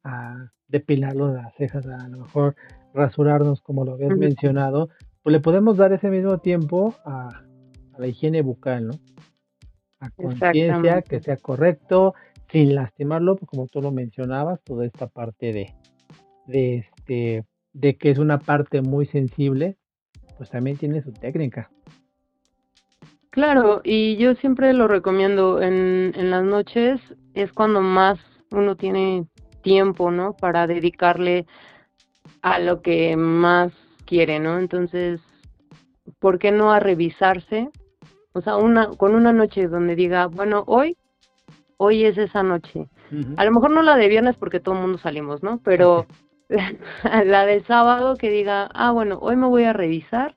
a 0.03 0.51
depilarlo 0.67 1.33
las 1.33 1.53
cejas, 1.55 1.85
a 1.87 2.07
lo 2.07 2.19
mejor 2.19 2.55
rasurarnos 2.93 3.61
como 3.61 3.85
lo 3.85 3.93
habías 3.93 4.17
mencionado, 4.17 4.89
pues 5.23 5.33
le 5.33 5.39
podemos 5.39 5.77
dar 5.77 5.93
ese 5.93 6.09
mismo 6.09 6.39
tiempo 6.39 6.95
a, 7.05 7.43
la 7.97 8.07
higiene 8.07 8.41
bucal, 8.41 8.87
¿no? 8.87 8.93
A 9.99 10.09
conciencia, 10.09 11.01
que 11.03 11.19
sea 11.19 11.37
correcto, 11.37 12.15
sin 12.51 12.73
lastimarlo, 12.73 13.35
pues, 13.35 13.49
como 13.49 13.67
tú 13.67 13.81
lo 13.81 13.91
mencionabas, 13.91 14.61
toda 14.63 14.85
esta 14.85 15.07
parte 15.07 15.53
de, 15.53 15.75
de 16.47 16.77
este 16.77 17.45
de 17.73 17.95
que 17.95 18.09
es 18.09 18.17
una 18.17 18.39
parte 18.39 18.81
muy 18.81 19.05
sensible, 19.05 19.77
pues 20.37 20.49
también 20.49 20.77
tiene 20.77 21.01
su 21.01 21.13
técnica. 21.13 21.69
Claro, 23.29 23.79
y 23.83 24.17
yo 24.17 24.35
siempre 24.35 24.73
lo 24.73 24.89
recomiendo 24.89 25.61
en, 25.61 26.11
en 26.15 26.31
las 26.31 26.43
noches, 26.43 26.99
es 27.33 27.53
cuando 27.53 27.79
más 27.81 28.19
uno 28.51 28.75
tiene 28.75 29.25
tiempo, 29.61 30.11
¿no? 30.11 30.35
Para 30.35 30.67
dedicarle 30.67 31.45
a 32.41 32.59
lo 32.59 32.81
que 32.81 33.15
más 33.15 33.71
quiere, 34.05 34.39
¿no? 34.39 34.59
Entonces, 34.59 35.21
¿por 36.19 36.39
qué 36.39 36.51
no 36.51 36.71
a 36.71 36.79
revisarse? 36.79 37.69
O 38.33 38.41
sea, 38.41 38.57
una, 38.57 38.87
con 38.89 39.15
una 39.15 39.33
noche 39.33 39.67
donde 39.67 39.95
diga, 39.95 40.27
bueno, 40.27 40.63
hoy, 40.67 40.97
hoy 41.77 42.05
es 42.05 42.17
esa 42.17 42.43
noche. 42.43 42.87
A 43.35 43.43
lo 43.43 43.51
mejor 43.51 43.71
no 43.71 43.81
la 43.81 43.97
de 43.97 44.07
viernes 44.07 44.37
porque 44.37 44.61
todo 44.61 44.75
el 44.75 44.81
mundo 44.81 44.97
salimos, 44.97 45.43
¿no? 45.43 45.59
Pero 45.63 46.05
la 47.03 47.45
del 47.45 47.65
sábado 47.65 48.15
que 48.15 48.29
diga, 48.29 48.69
ah, 48.73 48.91
bueno, 48.91 49.19
hoy 49.21 49.35
me 49.35 49.47
voy 49.47 49.65
a 49.65 49.73
revisar 49.73 50.35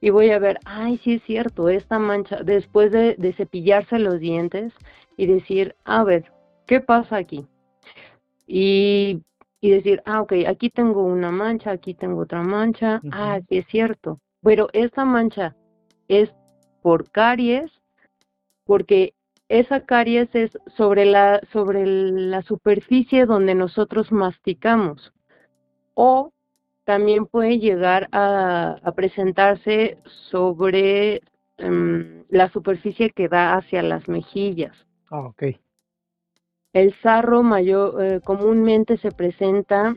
y 0.00 0.10
voy 0.10 0.30
a 0.30 0.38
ver, 0.38 0.58
ay, 0.64 1.00
sí 1.02 1.14
es 1.14 1.22
cierto, 1.22 1.68
esta 1.68 1.98
mancha, 1.98 2.42
después 2.44 2.92
de, 2.92 3.34
cepillarse 3.36 3.98
los 3.98 4.20
dientes 4.20 4.72
y 5.16 5.26
decir, 5.26 5.76
a 5.84 6.04
ver, 6.04 6.30
¿qué 6.66 6.80
pasa 6.80 7.16
aquí? 7.16 7.46
Y, 8.46 9.22
y 9.64 9.70
decir, 9.70 10.02
ah, 10.04 10.20
ok, 10.20 10.34
aquí 10.46 10.68
tengo 10.68 11.02
una 11.02 11.30
mancha, 11.30 11.70
aquí 11.70 11.94
tengo 11.94 12.20
otra 12.20 12.42
mancha, 12.42 13.00
ah, 13.12 13.40
sí 13.48 13.56
es 13.56 13.66
cierto, 13.68 14.20
pero 14.42 14.68
esta 14.74 15.06
mancha 15.06 15.56
es 16.06 16.30
por 16.82 17.10
caries, 17.10 17.72
porque 18.66 19.14
esa 19.48 19.80
caries 19.86 20.28
es 20.34 20.50
sobre 20.76 21.06
la, 21.06 21.40
sobre 21.50 21.86
la 21.86 22.42
superficie 22.42 23.24
donde 23.24 23.54
nosotros 23.54 24.12
masticamos 24.12 25.14
o 25.94 26.30
también 26.84 27.24
puede 27.24 27.58
llegar 27.58 28.10
a, 28.12 28.92
presentarse 28.94 29.96
sobre 30.28 31.22
em, 31.56 32.22
la 32.28 32.50
superficie 32.50 33.08
que 33.08 33.28
da 33.28 33.54
hacia 33.54 33.82
las 33.82 34.08
mejillas. 34.08 34.76
Ah, 35.10 35.20
ok. 35.20 35.44
El 36.74 36.94
sarro 37.00 37.42
mayor 37.42 38.04
eh, 38.04 38.20
comúnmente 38.22 38.98
se 38.98 39.10
presenta 39.10 39.96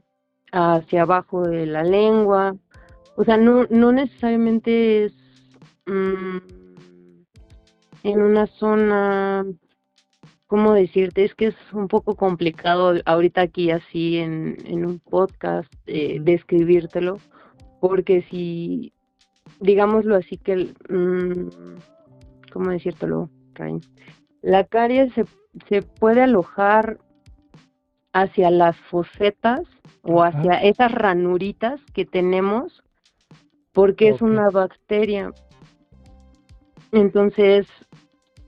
hacia 0.54 1.02
abajo 1.02 1.42
de 1.42 1.66
la 1.66 1.84
lengua, 1.84 2.56
o 3.18 3.26
sea, 3.26 3.36
no, 3.36 3.66
no 3.70 3.92
necesariamente 3.92 5.06
es 5.06 5.14
mm, 5.86 6.38
en 8.04 8.22
una 8.22 8.48
zona 8.48 9.46
¿cómo 10.48 10.74
decirte? 10.74 11.26
Es 11.26 11.36
que 11.36 11.48
es 11.48 11.56
un 11.74 11.88
poco 11.88 12.16
complicado 12.16 12.96
ahorita 13.06 13.42
aquí 13.42 13.70
así 13.70 14.18
en, 14.18 14.58
en 14.66 14.86
un 14.86 15.00
podcast 15.00 15.72
eh, 15.86 16.20
describírtelo, 16.22 17.20
porque 17.82 18.24
si, 18.32 18.94
digámoslo 19.60 20.16
así 20.16 20.38
que, 20.38 20.74
mmm, 20.90 21.50
¿cómo 22.52 22.72
decírtelo, 22.72 23.30
Rain? 23.54 23.82
La 24.42 24.64
caries 24.64 25.14
se, 25.14 25.26
se 25.70 25.82
puede 25.82 26.24
alojar 26.24 27.00
hacia 28.14 28.50
las 28.50 28.78
fosetas 28.78 29.62
o 30.02 30.24
hacia 30.24 30.62
esas 30.62 30.92
ranuritas 30.92 31.80
que 31.94 32.06
tenemos 32.06 32.84
porque 33.74 34.10
es 34.10 34.22
una 34.22 34.50
bacteria. 34.50 35.32
Entonces, 36.92 37.68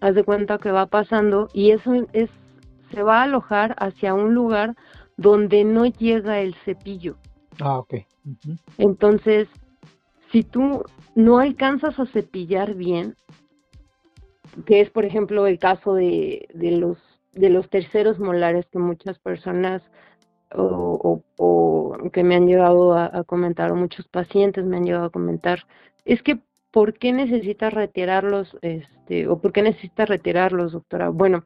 haz 0.02 0.16
de 0.16 0.24
cuenta 0.24 0.58
que 0.58 0.72
va 0.72 0.88
pasando 0.88 1.50
y 1.54 1.72
eso 1.72 1.94
es 2.14 2.30
se 2.92 3.04
va 3.04 3.20
a 3.20 3.24
alojar 3.24 3.76
hacia 3.78 4.14
un 4.14 4.34
lugar 4.34 4.76
donde 5.18 5.64
no 5.64 5.86
llega 5.86 6.40
el 6.40 6.56
cepillo. 6.66 7.18
Ah, 7.60 7.78
ok. 7.78 7.96
Entonces, 8.78 9.48
si 10.32 10.44
tú 10.44 10.84
no 11.16 11.40
alcanzas 11.40 12.00
a 12.00 12.06
cepillar 12.06 12.74
bien, 12.76 13.16
que 14.66 14.82
es 14.82 14.90
por 14.90 15.06
ejemplo 15.06 15.48
el 15.48 15.60
caso 15.60 15.94
de, 15.94 16.48
de 16.54 16.72
los 16.72 16.98
de 17.34 17.50
los 17.50 17.70
terceros 17.70 18.20
molares 18.20 18.66
que 18.72 18.80
muchas 18.80 19.20
personas 19.20 19.82
o, 20.56 21.22
o, 21.38 22.10
que 22.12 22.24
me 22.24 22.36
han 22.36 22.48
llegado 22.48 22.94
a, 22.94 23.06
a, 23.06 23.24
comentar 23.24 23.72
o 23.72 23.76
muchos 23.76 24.08
pacientes 24.08 24.66
me 24.66 24.78
han 24.78 24.84
llegado 24.84 25.06
a 25.06 25.12
comentar 25.12 25.68
es 26.06 26.24
que 26.24 26.40
¿por 26.72 26.94
qué 26.94 27.14
necesitas 27.14 27.74
retirarlos, 27.74 28.58
este, 28.62 29.28
o 29.28 29.40
por 29.40 29.52
qué 29.52 29.62
necesitas 29.62 30.10
retirarlos, 30.10 30.72
doctora? 30.72 31.10
Bueno, 31.10 31.46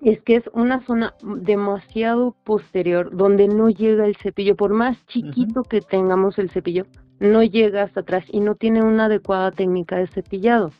es 0.00 0.22
que 0.22 0.36
es 0.36 0.44
una 0.52 0.84
zona 0.86 1.14
demasiado 1.22 2.36
posterior 2.44 3.14
donde 3.14 3.48
no 3.48 3.68
llega 3.68 4.06
el 4.06 4.16
cepillo, 4.16 4.56
por 4.56 4.72
más 4.72 5.04
chiquito 5.06 5.62
que 5.62 5.80
tengamos 5.80 6.38
el 6.38 6.50
cepillo, 6.50 6.86
no 7.18 7.42
llega 7.42 7.82
hasta 7.82 8.00
atrás 8.00 8.24
y 8.28 8.40
no 8.40 8.54
tiene 8.54 8.82
una 8.82 9.06
adecuada 9.06 9.50
técnica 9.50 9.96
de 9.96 10.06
cepillado. 10.06 10.70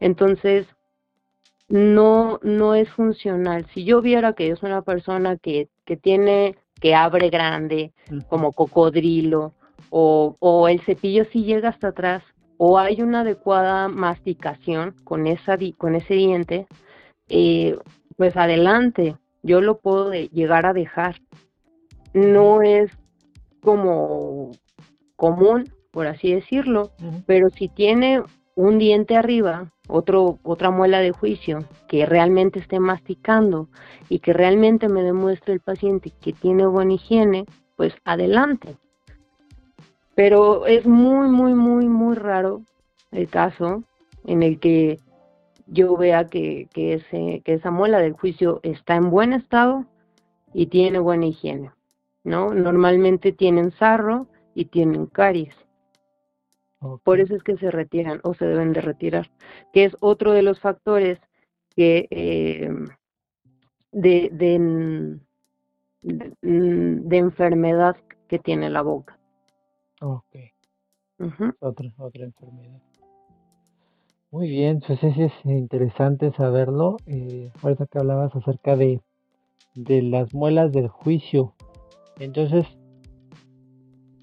Entonces, 0.00 0.66
no, 1.68 2.40
no 2.42 2.74
es 2.74 2.88
funcional. 2.90 3.66
Si 3.72 3.84
yo 3.84 4.02
viera 4.02 4.32
que 4.32 4.50
es 4.50 4.62
una 4.62 4.82
persona 4.82 5.36
que, 5.36 5.68
que 5.84 5.96
tiene, 5.96 6.56
que 6.80 6.94
abre 6.94 7.30
grande, 7.30 7.92
como 8.28 8.52
cocodrilo, 8.52 9.54
o, 9.90 10.36
o 10.40 10.68
el 10.68 10.80
cepillo 10.80 11.24
sí 11.32 11.44
llega 11.44 11.68
hasta 11.68 11.88
atrás, 11.88 12.22
o 12.56 12.78
hay 12.78 13.00
una 13.00 13.20
adecuada 13.20 13.88
masticación 13.88 14.94
con, 15.04 15.26
esa, 15.26 15.56
con 15.78 15.94
ese 15.94 16.14
diente, 16.14 16.66
eh, 17.28 17.78
pues 18.16 18.36
adelante, 18.36 19.16
yo 19.42 19.60
lo 19.60 19.78
puedo 19.78 20.12
llegar 20.12 20.66
a 20.66 20.74
dejar. 20.74 21.16
No 22.12 22.60
es 22.60 22.90
como 23.62 24.50
común, 25.16 25.72
por 25.90 26.06
así 26.06 26.34
decirlo, 26.34 26.90
pero 27.26 27.48
si 27.50 27.68
tiene 27.68 28.22
un 28.54 28.78
diente 28.78 29.16
arriba, 29.16 29.72
otra 29.88 30.70
muela 30.70 31.00
de 31.00 31.12
juicio, 31.12 31.64
que 31.88 32.06
realmente 32.06 32.58
esté 32.58 32.78
masticando 32.80 33.68
y 34.08 34.20
que 34.20 34.32
realmente 34.32 34.88
me 34.88 35.02
demuestre 35.02 35.54
el 35.54 35.60
paciente 35.60 36.12
que 36.20 36.32
tiene 36.32 36.66
buena 36.66 36.94
higiene, 36.94 37.46
pues 37.76 37.94
adelante. 38.04 38.76
Pero 40.14 40.66
es 40.66 40.86
muy, 40.86 41.28
muy, 41.28 41.54
muy, 41.54 41.86
muy 41.86 42.14
raro 42.16 42.62
el 43.10 43.28
caso 43.28 43.82
en 44.26 44.42
el 44.42 44.58
que 44.60 44.98
yo 45.66 45.96
vea 45.96 46.26
que, 46.26 46.68
que, 46.72 46.94
ese, 46.94 47.42
que 47.44 47.54
esa 47.54 47.70
muela 47.70 47.98
del 48.00 48.12
juicio 48.12 48.60
está 48.62 48.96
en 48.96 49.10
buen 49.10 49.32
estado 49.32 49.86
y 50.52 50.66
tiene 50.66 50.98
buena 50.98 51.26
higiene, 51.26 51.70
¿no? 52.24 52.52
Normalmente 52.52 53.32
tienen 53.32 53.70
sarro 53.72 54.26
y 54.54 54.66
tienen 54.66 55.06
caries. 55.06 55.54
Por 56.80 57.20
eso 57.20 57.36
es 57.36 57.42
que 57.42 57.56
se 57.58 57.70
retiran 57.70 58.20
o 58.22 58.32
se 58.34 58.46
deben 58.46 58.72
de 58.72 58.80
retirar, 58.80 59.30
que 59.72 59.84
es 59.84 59.96
otro 60.00 60.32
de 60.32 60.42
los 60.42 60.60
factores 60.60 61.18
que 61.76 62.08
eh, 62.10 62.70
de, 63.92 64.30
de, 64.32 65.18
de, 66.40 67.16
enfermedad 67.16 67.96
que 68.28 68.38
tiene 68.38 68.70
la 68.70 68.82
boca. 68.82 69.18
Ok. 70.00 70.36
otra, 71.60 71.92
otra 71.98 72.24
enfermedad. 72.24 72.80
Muy 74.30 74.48
bien, 74.48 74.80
pues 74.86 75.00
sí 75.00 75.22
es 75.22 75.32
interesante 75.44 76.32
saberlo. 76.32 76.96
Eh, 77.06 77.52
ahorita 77.62 77.86
que 77.86 77.98
hablabas 77.98 78.34
acerca 78.36 78.76
de, 78.76 79.00
de 79.74 80.02
las 80.02 80.32
muelas 80.32 80.72
del 80.72 80.88
juicio. 80.88 81.54
Entonces, 82.18 82.64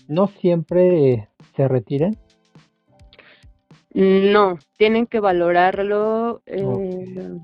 ¿no 0.08 0.28
siempre 0.28 1.30
se 1.56 1.68
retiran? 1.68 2.16
No, 3.98 4.60
tienen 4.78 5.08
que 5.08 5.20
valorarlo. 5.20 6.44
Eh, 6.46 7.40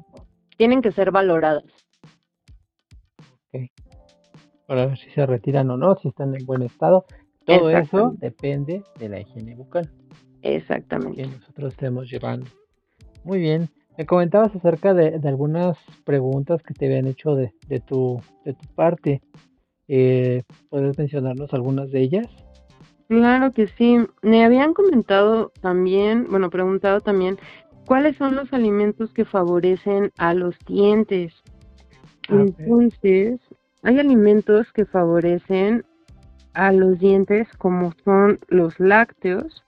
tienen 0.55 0.83
que 0.83 0.91
ser 0.91 1.09
valoradas. 1.09 1.63
Ok. 3.51 3.71
Para 4.67 4.85
ver 4.85 4.97
si 4.99 5.09
se 5.09 5.25
retiran 5.25 5.71
o 5.71 5.77
no, 5.77 5.95
si 5.95 6.09
están 6.09 6.35
en 6.35 6.45
buen 6.45 6.61
estado. 6.61 7.05
Todo 7.43 7.71
eso 7.71 8.13
depende 8.19 8.83
de 8.99 9.09
la 9.09 9.19
higiene 9.19 9.55
bucal. 9.55 9.89
Exactamente. 10.43 11.23
Que 11.23 11.27
nosotros 11.27 11.73
estemos 11.73 12.07
llevando. 12.07 12.45
Muy 13.23 13.39
bien. 13.39 13.69
Me 13.97 14.05
comentabas 14.05 14.55
acerca 14.55 14.93
de, 14.93 15.19
algunas 15.27 15.75
preguntas 16.05 16.61
que 16.61 16.75
te 16.75 16.85
habían 16.85 17.07
hecho 17.07 17.33
de, 17.33 17.51
de, 17.67 17.79
tu, 17.79 18.21
de 18.45 18.53
tu 18.53 18.67
parte. 18.75 19.23
Eh, 19.87 20.43
¿Puedes 20.69 20.99
mencionarnos 20.99 21.51
algunas 21.51 21.89
de 21.89 22.01
ellas? 22.01 22.27
Claro 23.13 23.51
que 23.51 23.67
sí. 23.67 23.97
Me 24.21 24.43
habían 24.43 24.73
comentado 24.73 25.51
también, 25.61 26.27
bueno, 26.29 26.49
preguntado 26.49 26.99
también, 27.01 27.37
¿cuáles 27.85 28.17
son 28.17 28.35
los 28.35 28.51
alimentos 28.53 29.13
que 29.13 29.23
favorecen 29.23 30.11
a 30.17 30.33
los 30.33 30.57
dientes? 30.65 31.33
Entonces, 32.29 33.39
hay 33.83 33.99
alimentos 33.99 34.71
que 34.71 34.85
favorecen 34.85 35.85
a 36.53 36.71
los 36.71 36.99
dientes 36.99 37.47
como 37.57 37.93
son 38.03 38.39
los 38.47 38.79
lácteos, 38.79 39.63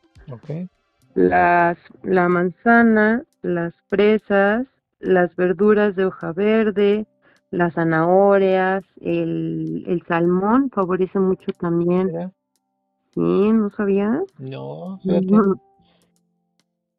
las, 1.13 1.77
la 2.03 2.29
manzana, 2.29 3.23
las 3.41 3.73
fresas, 3.89 4.65
las 4.99 5.36
verduras 5.36 5.95
de 5.95 6.05
hoja 6.05 6.31
verde, 6.31 7.05
las 7.51 7.73
zanahorias, 7.73 8.84
el, 9.01 9.84
el 9.88 10.03
salmón 10.08 10.71
favorece 10.71 11.19
mucho 11.19 11.51
también. 11.60 12.12
Sí, 13.15 13.21
¿no 13.21 13.69
sabías? 13.69 14.23
No, 14.38 14.99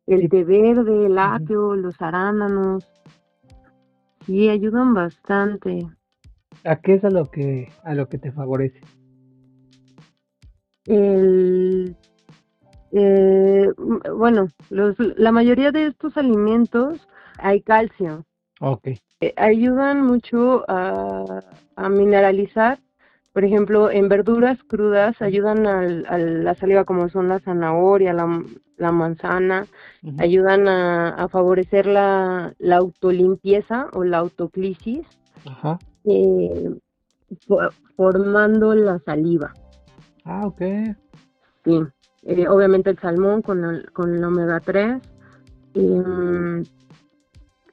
El 0.07 0.29
té 0.31 0.45
verde, 0.45 1.07
el 1.07 1.19
apio, 1.19 1.75
los 1.75 2.01
arándanos. 2.01 2.89
Sí, 4.25 4.49
ayudan 4.49 4.95
bastante. 4.95 5.87
¿A 6.65 6.77
qué 6.77 6.95
es 6.95 7.05
a 7.05 7.11
lo 7.11 7.27
que 7.27 7.69
a 7.83 7.95
lo 7.95 8.09
que 8.09 8.19
te 8.19 8.33
favorece? 8.33 8.81
El 10.87 11.97
eh, 12.93 13.69
bueno, 14.15 14.49
los, 14.71 14.97
la 14.99 15.33
mayoría 15.33 15.71
de 15.71 15.89
estos 15.89 16.17
alimentos 16.17 17.07
hay 17.39 17.61
calcio. 17.61 18.25
Ok. 18.61 18.89
Eh, 19.21 19.35
ayudan 19.37 20.03
mucho 20.03 20.65
a, 20.69 21.43
a 21.75 21.89
mineralizar 21.89 22.79
por 23.37 23.45
ejemplo, 23.45 23.91
en 23.91 24.09
verduras 24.09 24.59
crudas 24.67 25.21
ayudan 25.21 25.67
a 25.67 26.17
la 26.17 26.55
saliva 26.55 26.87
como 26.87 27.11
son 27.11 27.29
la 27.29 27.39
zanahoria, 27.39 28.15
la, 28.15 28.93
manzana, 28.93 29.67
ayudan 30.17 30.67
a, 30.67 31.29
favorecer 31.29 31.85
la, 31.85 32.55
autolimpieza 32.73 33.89
o 33.93 34.05
la 34.05 34.17
autoclisis, 34.21 35.07
eh, 36.05 36.71
formando 37.95 38.75
la 38.75 39.01
saliva. 39.01 39.53
Ah, 40.25 40.47
ok. 40.47 40.63
Sí, 41.63 41.79
eh, 42.23 42.49
obviamente 42.49 42.89
el 42.89 42.99
salmón 43.01 43.43
con 43.43 43.67
el, 43.67 43.93
con 43.93 44.15
el 44.15 44.25
omega 44.25 44.61
3. 44.61 45.03
Em, 45.75 46.65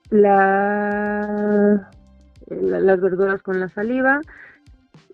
la, 0.09 1.89
las 2.49 2.99
verduras 2.99 3.41
con 3.41 3.61
la 3.61 3.69
saliva 3.69 4.19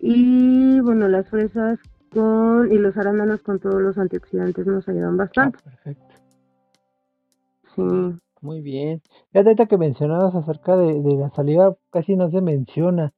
y 0.00 0.80
bueno, 0.80 1.08
las 1.08 1.28
fresas 1.28 1.78
con 2.12 2.72
y 2.72 2.78
los 2.78 2.96
arándanos 2.96 3.42
con 3.42 3.60
todos 3.60 3.80
los 3.80 3.98
antioxidantes 3.98 4.66
nos 4.66 4.88
ayudan 4.88 5.16
bastante. 5.16 5.58
Ah, 5.60 5.70
perfecto. 5.70 6.14
Sí. 7.76 7.82
Muy 8.40 8.62
bien. 8.62 9.02
Ya 9.32 9.42
ahorita 9.42 9.66
que 9.66 9.76
mencionabas 9.76 10.34
acerca 10.34 10.76
de, 10.76 11.00
la 11.16 11.30
saliva, 11.30 11.76
casi 11.90 12.16
no 12.16 12.30
se 12.30 12.40
menciona, 12.40 13.12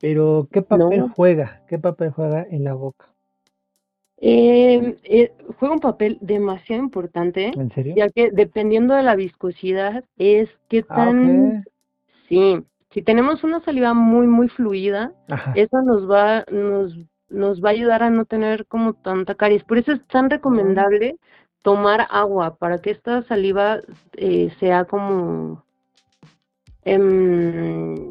pero 0.00 0.48
¿qué 0.50 0.62
papel 0.62 1.08
juega? 1.14 1.62
¿Qué 1.68 1.78
papel 1.78 2.10
juega 2.10 2.44
en 2.50 2.64
la 2.64 2.74
boca? 2.74 3.14
Eh, 4.16 4.96
eh, 5.04 5.32
juega 5.58 5.74
un 5.74 5.80
papel 5.80 6.18
demasiado 6.20 6.82
importante. 6.82 7.52
¿En 7.54 7.70
serio? 7.70 7.94
Ya 7.96 8.08
que 8.08 8.30
dependiendo 8.30 8.94
de 8.94 9.02
la 9.02 9.14
viscosidad 9.14 10.04
es 10.16 10.48
qué 10.68 10.84
ah, 10.88 10.96
tan... 10.96 11.64
Sí, 12.28 12.58
si 12.94 13.02
tenemos 13.02 13.42
una 13.42 13.60
saliva 13.60 13.92
muy, 13.92 14.28
muy 14.28 14.48
fluida, 14.48 15.12
eso 15.56 15.82
nos 15.82 16.08
va, 16.08 16.44
nos, 16.48 16.96
nos 17.28 17.62
va 17.62 17.70
a 17.70 17.72
ayudar 17.72 18.04
a 18.04 18.10
no 18.10 18.24
tener 18.24 18.66
como 18.66 18.94
tanta 18.94 19.34
caries. 19.34 19.64
Por 19.64 19.78
eso 19.78 19.90
es 19.90 20.06
tan 20.06 20.30
recomendable 20.30 21.16
tomar 21.62 22.06
agua 22.08 22.54
para 22.56 22.80
que 22.80 22.92
esta 22.92 23.22
saliva 23.22 23.80
eh, 24.12 24.52
sea 24.60 24.84
como 24.84 25.64
em, 26.84 28.10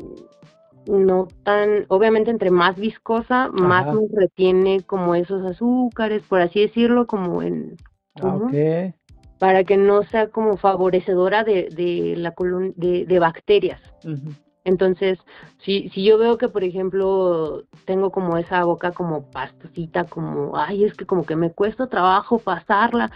no 0.86 1.30
tan, 1.43 1.86
obviamente 1.88 2.30
entre 2.30 2.52
más 2.52 2.76
viscosa, 2.76 3.48
más 3.54 3.86
nos 3.86 4.12
retiene 4.12 4.82
como 4.82 5.15
esos 5.15 5.46
azúcares, 5.46 6.24
por 6.24 6.41
así 6.41 6.60
decirlo, 6.60 7.08
como 7.08 7.41
en 7.41 7.78
ah, 8.22 8.38
para 9.39 9.63
que 9.63 9.78
no 9.78 10.04
sea 10.04 10.28
como 10.28 10.58
favorecedora 10.58 11.46
de, 11.46 11.69
de 11.69 12.15
la 12.17 12.34
de, 12.76 13.06
de 13.06 13.19
bacterias. 13.19 13.80
Entonces, 14.65 15.19
si, 15.60 15.89
si 15.89 16.06
yo 16.06 16.17
veo 16.17 16.38
que, 16.38 16.47
por 16.47 16.63
ejemplo, 16.63 17.63
tengo 17.86 18.12
como 18.12 18.38
esa 18.38 18.63
boca 18.63 18.91
como 18.91 19.30
pastosita, 19.30 20.06
como, 20.06 20.56
ay, 20.56 20.86
es 20.86 20.93
que 20.93 21.06
como 21.06 21.26
que 21.26 21.36
me 21.36 21.52
cuesta 21.52 21.88
trabajo 21.88 22.39
pasarla, 22.39 23.12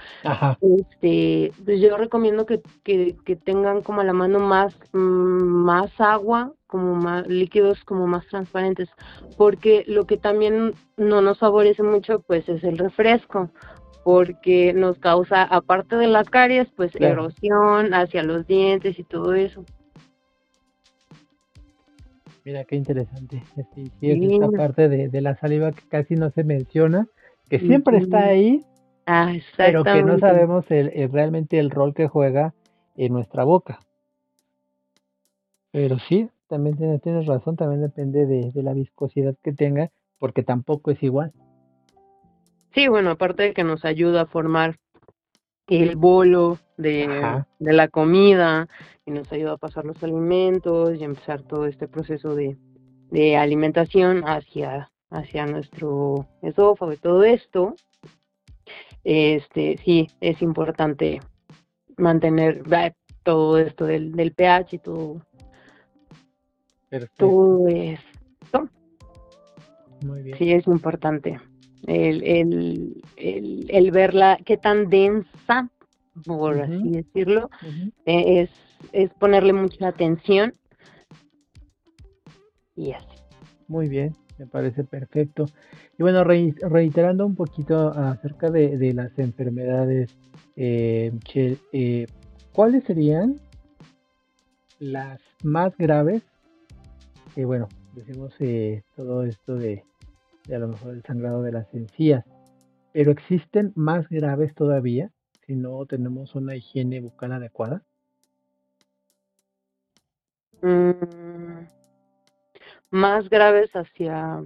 este 0.62 1.54
pues 1.64 1.80
yo 1.80 1.96
recomiendo 1.98 2.46
que, 2.46 2.62
que, 2.84 3.16
que, 3.26 3.36
tengan 3.36 3.82
como 3.82 4.02
a 4.02 4.04
la 4.04 4.14
mano 4.14 4.40
más, 4.40 4.78
mm, 4.92 4.98
más 4.98 5.92
agua, 6.00 6.54
como 6.68 6.96
más 6.96 7.28
líquidos 7.28 7.84
como 7.86 8.08
más 8.08 8.28
transparentes, 8.28 8.90
porque 9.38 9.86
lo 9.88 10.06
que 10.06 10.18
también 10.18 10.74
no 10.98 11.22
nos 11.22 11.40
favorece 11.40 11.84
mucho, 11.84 12.20
pues, 12.22 12.48
es 12.50 12.64
el 12.64 12.78
refresco 12.78 13.50
porque 14.04 14.72
nos 14.74 14.98
causa, 15.00 15.44
aparte 15.44 15.98
de 15.98 16.08
las 16.08 16.30
caries, 16.30 16.70
pues 16.78 16.96
erosión 16.96 17.94
hacia 17.94 18.24
los 18.24 18.48
dientes 18.48 18.98
y 19.00 19.04
todo 19.04 19.34
eso. 19.34 19.66
Mira 22.48 22.64
qué 22.64 22.78
interesante. 22.78 23.44
Sí, 23.76 23.92
sí, 24.00 24.10
es 24.10 24.32
esta 24.32 24.48
parte 24.48 24.88
de, 24.88 25.22
la 25.22 25.36
saliva 25.36 25.74
que 25.74 25.86
casi 25.90 26.16
no 26.16 26.32
se 26.32 26.46
menciona, 26.46 27.06
que 27.50 27.60
siempre 27.60 27.98
está 27.98 28.24
ahí, 28.24 28.64
ah, 29.06 29.34
pero 29.58 29.84
que 29.84 30.02
no 30.02 30.18
sabemos 30.18 30.64
el, 30.70 31.12
realmente 31.12 31.60
el 31.60 31.70
rol 31.70 31.94
que 31.94 32.08
juega 32.08 32.54
en 32.96 33.12
nuestra 33.12 33.44
boca. 33.44 33.82
Pero 35.74 36.00
sí, 36.00 36.30
también 36.48 36.78
tienes, 37.02 37.26
razón, 37.26 37.58
también 37.58 37.82
depende 37.82 38.26
de, 38.26 38.64
la 38.64 38.72
viscosidad 38.72 39.36
que 39.44 39.52
tenga, 39.52 39.92
porque 40.18 40.42
tampoco 40.42 40.92
es 40.92 41.04
igual. 41.04 41.34
Sí, 42.74 42.88
bueno, 42.88 43.10
aparte 43.10 43.44
de 43.44 43.54
que 43.54 43.66
nos 43.66 43.84
ayuda 43.84 44.22
a 44.22 44.26
formar 44.26 44.78
el 45.68 45.96
bolo 45.96 46.60
de, 46.78 47.44
de, 47.60 47.74
la 47.74 47.88
comida 47.88 48.68
y 49.06 49.12
nos 49.12 49.32
ayuda 49.32 49.54
a 49.54 49.58
pasar 49.58 49.86
los 49.86 50.02
alimentos 50.04 50.96
y 50.96 51.04
empezar 51.04 51.42
todo 51.42 51.66
este 51.66 51.88
proceso 51.88 52.36
de, 52.36 52.58
de 53.12 53.38
alimentación 53.38 54.24
hacia, 54.26 54.92
hacia 55.10 55.46
nuestro 55.46 56.26
esófago 56.42 56.94
y 56.94 56.98
todo 56.98 57.24
esto. 57.24 57.76
Este, 59.04 59.78
sí, 59.84 60.08
es 60.22 60.42
importante 60.42 61.20
mantener 61.98 62.64
todo 63.24 63.58
esto 63.58 63.86
del, 63.86 64.14
del 64.14 64.34
pH 64.34 64.76
y 64.76 64.80
todo, 64.80 65.22
todo 67.18 67.68
esto. 67.68 68.70
Muy 70.06 70.22
bien. 70.22 70.38
Sí, 70.38 70.52
es 70.52 70.68
importante 70.68 71.40
el, 71.88 72.24
el, 72.24 73.04
el, 73.16 73.66
el 73.70 73.92
verla, 73.92 74.38
qué 74.46 74.58
tan 74.58 74.90
densa, 74.90 75.70
por 76.26 76.60
así 76.62 76.92
decirlo, 76.92 77.50
e, 78.06 78.42
es, 78.42 78.50
es 78.92 79.12
ponerle 79.16 79.54
mucha 79.54 79.88
atención 79.88 80.54
y 82.76 82.92
así. 82.92 83.06
Muy 83.68 83.90
bien, 83.90 84.16
me 84.38 84.46
parece 84.46 84.84
perfecto. 84.84 85.46
Y 85.98 86.04
bueno, 86.04 86.24
reiterando 86.24 87.26
un 87.26 87.36
poquito 87.36 87.90
acerca 87.90 88.52
de, 88.52 88.78
de 88.78 88.94
las 88.94 89.18
enfermedades, 89.18 90.16
eh, 90.56 91.12
eh, 91.74 92.06
¿cuáles 92.54 92.84
serían 92.84 93.40
las 94.80 95.20
más 95.44 95.76
graves? 95.78 96.22
Eh, 97.36 97.46
bueno, 97.46 97.68
decimos 97.94 98.34
eh, 98.40 98.84
todo 98.96 99.24
esto 99.24 99.56
de 99.56 99.84
y 100.48 100.54
a 100.54 100.60
lo 100.60 100.70
mejor 100.70 100.94
el 100.94 101.04
sangrado 101.04 101.42
de 101.42 101.52
las 101.52 101.74
encías. 101.74 102.26
Pero 102.94 103.12
existen 103.12 103.74
más 103.76 104.08
graves 104.10 104.56
todavía 104.56 105.12
si 105.46 105.56
no 105.56 105.86
tenemos 105.86 106.36
una 106.36 106.56
higiene 106.56 107.00
bucal 107.00 107.32
adecuada. 107.32 107.84
Mm, 110.62 111.66
más 112.92 113.30
graves 113.30 113.72
hacia... 113.74 114.44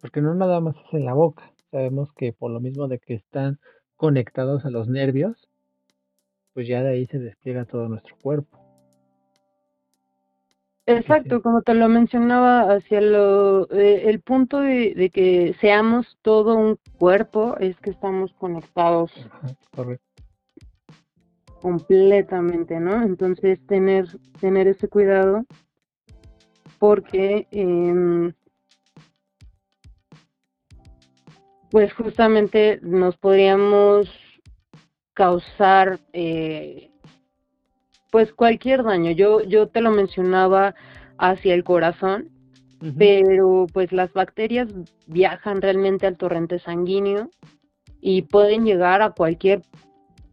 Porque 0.00 0.20
no 0.20 0.34
nada 0.34 0.60
más 0.60 0.74
es 0.76 0.94
en 0.94 1.04
la 1.04 1.14
boca. 1.14 1.52
Sabemos 1.70 2.12
que 2.12 2.32
por 2.32 2.50
lo 2.50 2.60
mismo 2.60 2.88
de 2.88 2.98
que 2.98 3.14
están 3.14 3.58
conectados 3.96 4.64
a 4.64 4.70
los 4.70 4.88
nervios, 4.88 5.48
pues 6.52 6.68
ya 6.68 6.82
de 6.82 6.90
ahí 6.90 7.06
se 7.06 7.18
despliega 7.18 7.64
todo 7.64 7.88
nuestro 7.88 8.16
cuerpo. 8.20 8.61
Exacto, 10.86 11.42
como 11.42 11.62
te 11.62 11.74
lo 11.74 11.88
mencionaba, 11.88 12.74
hacia 12.74 13.00
lo, 13.00 13.70
eh, 13.70 14.10
el 14.10 14.20
punto 14.20 14.60
de, 14.60 15.10
que 15.14 15.54
seamos 15.60 16.18
todo 16.22 16.56
un 16.56 16.78
cuerpo 16.98 17.56
es 17.58 17.78
que 17.80 17.90
estamos 17.90 18.32
conectados. 18.34 19.12
correcto. 19.74 20.04
Completamente, 21.60 22.80
¿no? 22.80 23.02
Entonces 23.02 23.64
tener, 23.66 24.06
tener 24.40 24.66
ese 24.66 24.88
cuidado 24.88 25.44
porque 26.80 27.46
em, 27.52 28.32
pues 31.70 31.92
justamente 31.94 32.80
nos 32.82 33.16
podríamos 33.16 34.10
causar 35.14 36.00
eh, 36.12 36.91
pues 38.12 38.30
cualquier 38.34 38.84
daño. 38.84 39.10
Yo, 39.10 39.40
yo 39.40 39.68
te 39.68 39.80
lo 39.80 39.90
mencionaba 39.90 40.74
hacia 41.16 41.54
el 41.54 41.64
corazón, 41.64 42.28
pero 42.98 43.66
pues 43.72 43.90
las 43.90 44.12
bacterias 44.12 44.68
viajan 45.06 45.62
realmente 45.62 46.06
al 46.06 46.18
torrente 46.18 46.58
sanguíneo 46.58 47.30
y 48.00 48.22
pueden 48.22 48.66
llegar 48.66 49.00
a 49.00 49.12
cualquier 49.12 49.62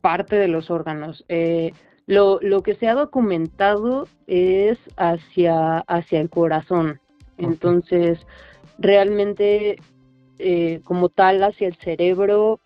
parte 0.02 0.36
de 0.36 0.50
los 0.50 0.70
órganos. 0.70 1.24
Eh, 1.30 1.72
lo, 2.06 2.40
lo, 2.42 2.64
que 2.64 2.76
se 2.76 2.90
ha 2.90 2.96
documentado 2.96 4.08
es 4.28 4.78
hacia, 4.98 5.78
hacia 5.80 6.20
el 6.20 6.30
corazón. 6.30 7.00
Entonces, 7.38 8.20
realmente 8.78 9.78
eh, 10.38 10.82
como 10.84 11.08
tal 11.08 11.44
hacia 11.44 11.68
el 11.68 11.76
cerebro 11.76 12.60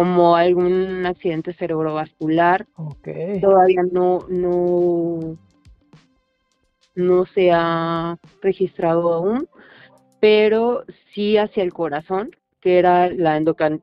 como 0.00 0.34
algún 0.34 1.04
accidente 1.04 1.52
cerebrovascular. 1.52 2.66
Todavía 3.42 3.82
no, 3.92 4.20
no, 4.30 5.36
no 6.94 7.26
se 7.26 7.50
ha 7.52 8.16
registrado 8.40 9.12
aún, 9.12 9.46
pero 10.18 10.84
sí 11.12 11.36
hacia 11.36 11.62
el 11.62 11.74
corazón, 11.74 12.30
que 12.62 12.78
era 12.78 13.10
la, 13.10 13.38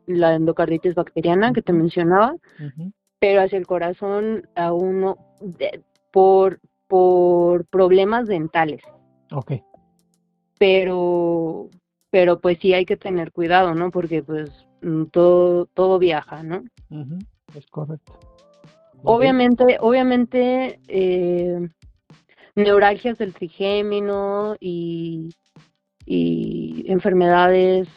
la 0.08 0.34
endocarditis 0.34 0.96
bacteriana 0.96 1.54
que 1.54 1.62
te 1.62 1.72
mencionaba, 1.72 2.34
pero 3.20 3.44
hacia 3.44 3.60
el 3.60 3.68
corazón 3.68 4.50
aún 4.56 5.02
no, 5.02 5.18
por, 6.12 6.60
por 6.88 7.68
problemas 7.68 8.28
dentales. 8.28 8.82
Ok. 9.32 9.52
Pero, 10.58 11.70
pero 12.10 12.40
pues 12.40 12.58
sí 12.60 12.74
hay 12.74 12.86
que 12.86 12.98
tener 12.98 13.32
cuidado, 13.32 13.76
¿no? 13.76 13.92
Porque 13.92 14.24
pues 14.24 14.67
todo, 15.12 15.66
todo 15.68 16.00
viaja, 16.00 16.44
¿no? 16.44 16.64
Es 17.56 17.66
correcto. 17.68 18.14
obviamente, 19.04 19.78
obviamente, 19.80 20.80
eh, 20.88 21.70
neuralgias 22.56 23.18
del 23.18 23.34
trigémino 23.34 24.56
y, 24.60 25.30
y 26.06 26.86
enfermedades 26.88 27.88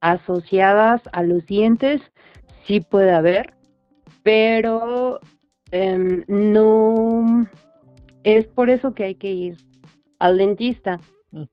asociadas 0.00 1.02
a 1.12 1.22
los 1.22 1.44
dientes 1.46 2.00
sí 2.66 2.80
puede 2.80 3.12
haber, 3.12 3.54
pero 4.22 5.20
em, 5.70 6.24
no 6.28 7.46
es 8.24 8.46
por 8.46 8.70
eso 8.70 8.94
que 8.94 9.04
hay 9.04 9.14
que 9.14 9.32
ir 9.32 9.56
al 10.18 10.38
dentista. 10.38 11.00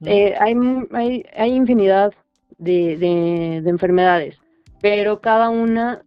Eh, 0.06 0.34
hay, 0.40 0.56
hay, 0.92 1.24
hay 1.36 1.54
infinidad 1.54 2.12
de, 2.58 3.58
enfermedades, 3.66 4.38
pero 4.82 5.22
cada 5.22 5.50
una 5.50 6.04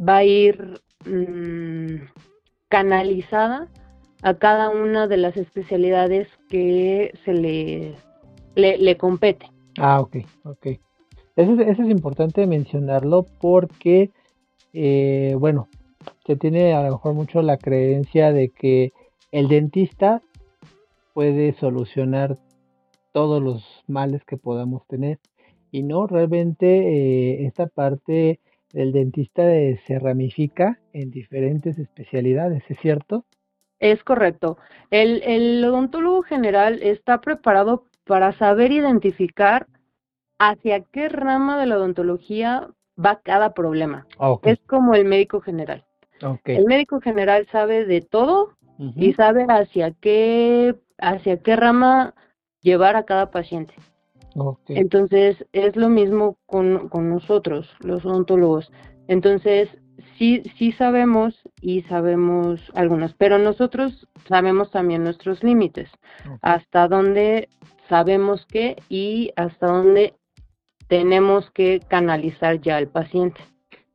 va 0.00 0.18
a 0.18 0.24
ir 0.24 0.80
mm, 1.06 2.06
canalizada 2.68 3.68
a 4.22 4.34
cada 4.34 4.70
una 4.70 5.06
de 5.06 5.18
las 5.18 5.36
especialidades 5.36 6.28
que 6.48 7.12
se 7.24 7.34
le, 7.34 7.94
le, 8.54 8.96
compete. 8.96 9.50
Ah, 9.78 10.00
ok, 10.00 10.16
ok. 10.44 10.66
Eso, 11.36 11.60
es 11.60 11.78
importante 11.78 12.46
mencionarlo 12.46 13.26
porque, 13.40 14.10
eh, 14.72 15.34
bueno, 15.38 15.68
se 16.26 16.36
tiene 16.36 16.74
a 16.74 16.82
lo 16.82 16.92
mejor 16.92 17.14
mucho 17.14 17.42
la 17.42 17.58
creencia 17.58 18.32
de 18.32 18.48
que 18.48 18.92
el 19.30 19.48
dentista 19.48 20.22
puede 21.12 21.54
solucionar 21.54 22.38
todos 23.12 23.42
los 23.42 23.84
males 23.86 24.24
que 24.24 24.36
podamos 24.36 24.86
tener 24.86 25.18
y 25.74 25.82
no, 25.82 26.06
realmente 26.06 26.66
eh, 26.66 27.46
esta 27.46 27.66
parte 27.66 28.38
del 28.72 28.92
dentista 28.92 29.42
se 29.42 29.98
ramifica 29.98 30.78
en 30.92 31.10
diferentes 31.10 31.80
especialidades, 31.80 32.62
¿es 32.68 32.78
cierto? 32.78 33.24
Es 33.80 34.04
correcto. 34.04 34.56
El, 34.92 35.20
el 35.24 35.64
odontólogo 35.64 36.22
general 36.22 36.80
está 36.80 37.20
preparado 37.20 37.86
para 38.04 38.30
saber 38.30 38.70
identificar 38.70 39.66
hacia 40.38 40.78
qué 40.78 41.08
rama 41.08 41.58
de 41.58 41.66
la 41.66 41.76
odontología 41.78 42.68
va 42.96 43.20
cada 43.24 43.52
problema. 43.52 44.06
Ah, 44.20 44.36
es 44.44 44.60
como 44.68 44.94
el 44.94 45.04
médico 45.04 45.40
general. 45.40 45.84
El 46.44 46.66
médico 46.66 47.00
general 47.00 47.48
sabe 47.50 47.84
de 47.84 48.00
todo 48.00 48.52
y 48.94 49.12
sabe 49.14 49.44
hacia 49.48 49.90
qué, 49.90 50.76
hacia 50.98 51.42
qué 51.42 51.56
rama 51.56 52.14
llevar 52.60 52.94
a 52.94 53.02
cada 53.02 53.32
paciente. 53.32 53.74
Entonces, 54.68 55.44
es 55.52 55.76
lo 55.76 55.88
mismo 55.88 56.38
con, 56.46 56.90
nosotros, 57.08 57.68
los 57.80 58.04
odontólogos. 58.04 58.70
Entonces, 59.08 59.68
sí, 60.18 60.42
sí 60.58 60.72
sabemos 60.72 61.34
y 61.60 61.82
sabemos 61.82 62.60
algunos, 62.74 63.14
pero 63.14 63.38
nosotros 63.38 64.08
sabemos 64.28 64.70
también 64.70 65.04
nuestros 65.04 65.42
límites, 65.42 65.88
hasta 66.42 66.88
dónde 66.88 67.48
sabemos 67.88 68.46
qué 68.46 68.76
y 68.88 69.30
hasta 69.36 69.66
dónde 69.66 70.14
tenemos 70.88 71.50
que 71.50 71.80
canalizar 71.86 72.60
ya 72.60 72.76
al 72.76 72.88
paciente. 72.88 73.40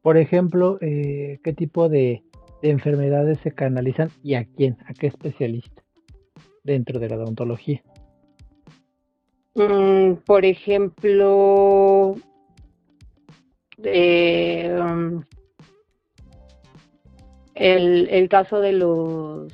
Por 0.02 0.18
ejemplo, 0.18 0.78
eh, 0.82 1.40
¿qué 1.44 1.54
tipo 1.54 1.90
de, 1.90 2.24
de 2.62 2.70
enfermedades 2.70 3.40
se 3.40 3.52
canalizan 3.52 4.10
y 4.24 4.36
a 4.36 4.46
quién, 4.46 4.78
a 4.86 4.94
qué 4.94 5.08
especialista 5.08 5.84
dentro 6.64 7.00
de 7.00 7.10
la 7.10 7.18
odontología? 7.18 7.84
Mm, 9.56 10.14
por 10.26 10.46
ejemplo, 10.46 12.16
eh, 13.84 14.80
el, 17.56 18.08
el 18.10 18.30
caso 18.30 18.60
de 18.60 18.74
los 18.74 19.54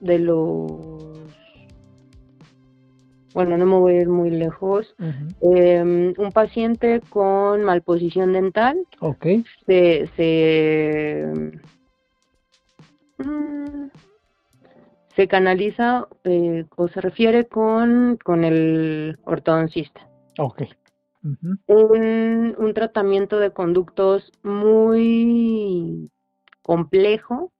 de 0.00 0.18
los 0.18 1.08
bueno, 3.34 3.56
no 3.56 3.66
me 3.66 3.76
voy 3.76 3.94
a 3.94 4.00
ir 4.00 4.08
muy 4.08 4.30
lejos. 4.30 4.96
Em, 5.40 6.12
un 6.18 6.32
paciente 6.32 7.00
con 7.08 7.62
malposición 7.62 8.32
dental 8.32 8.78
okay. 8.98 9.44
se, 9.64 10.08
se 10.16 11.32
mm, 13.18 13.88
se 15.18 15.26
canaliza 15.26 16.06
eh, 16.22 16.64
o 16.76 16.86
se 16.86 17.00
refiere 17.00 17.48
con, 17.48 18.18
con 18.22 18.44
el 18.44 19.18
ortodoncista. 19.24 20.08
Ok. 20.38 20.62
un, 21.66 22.72
tratamiento 22.72 23.40
de 23.40 23.50
conductos 23.50 24.30
muy 24.44 26.08
complejo 26.62 27.50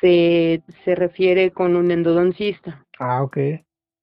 se, 0.00 0.62
se 0.84 0.94
refiere 0.94 1.50
con 1.50 1.74
un 1.74 1.90
endodoncista. 1.90 2.86
Ah, 3.00 3.24
ok. 3.24 3.38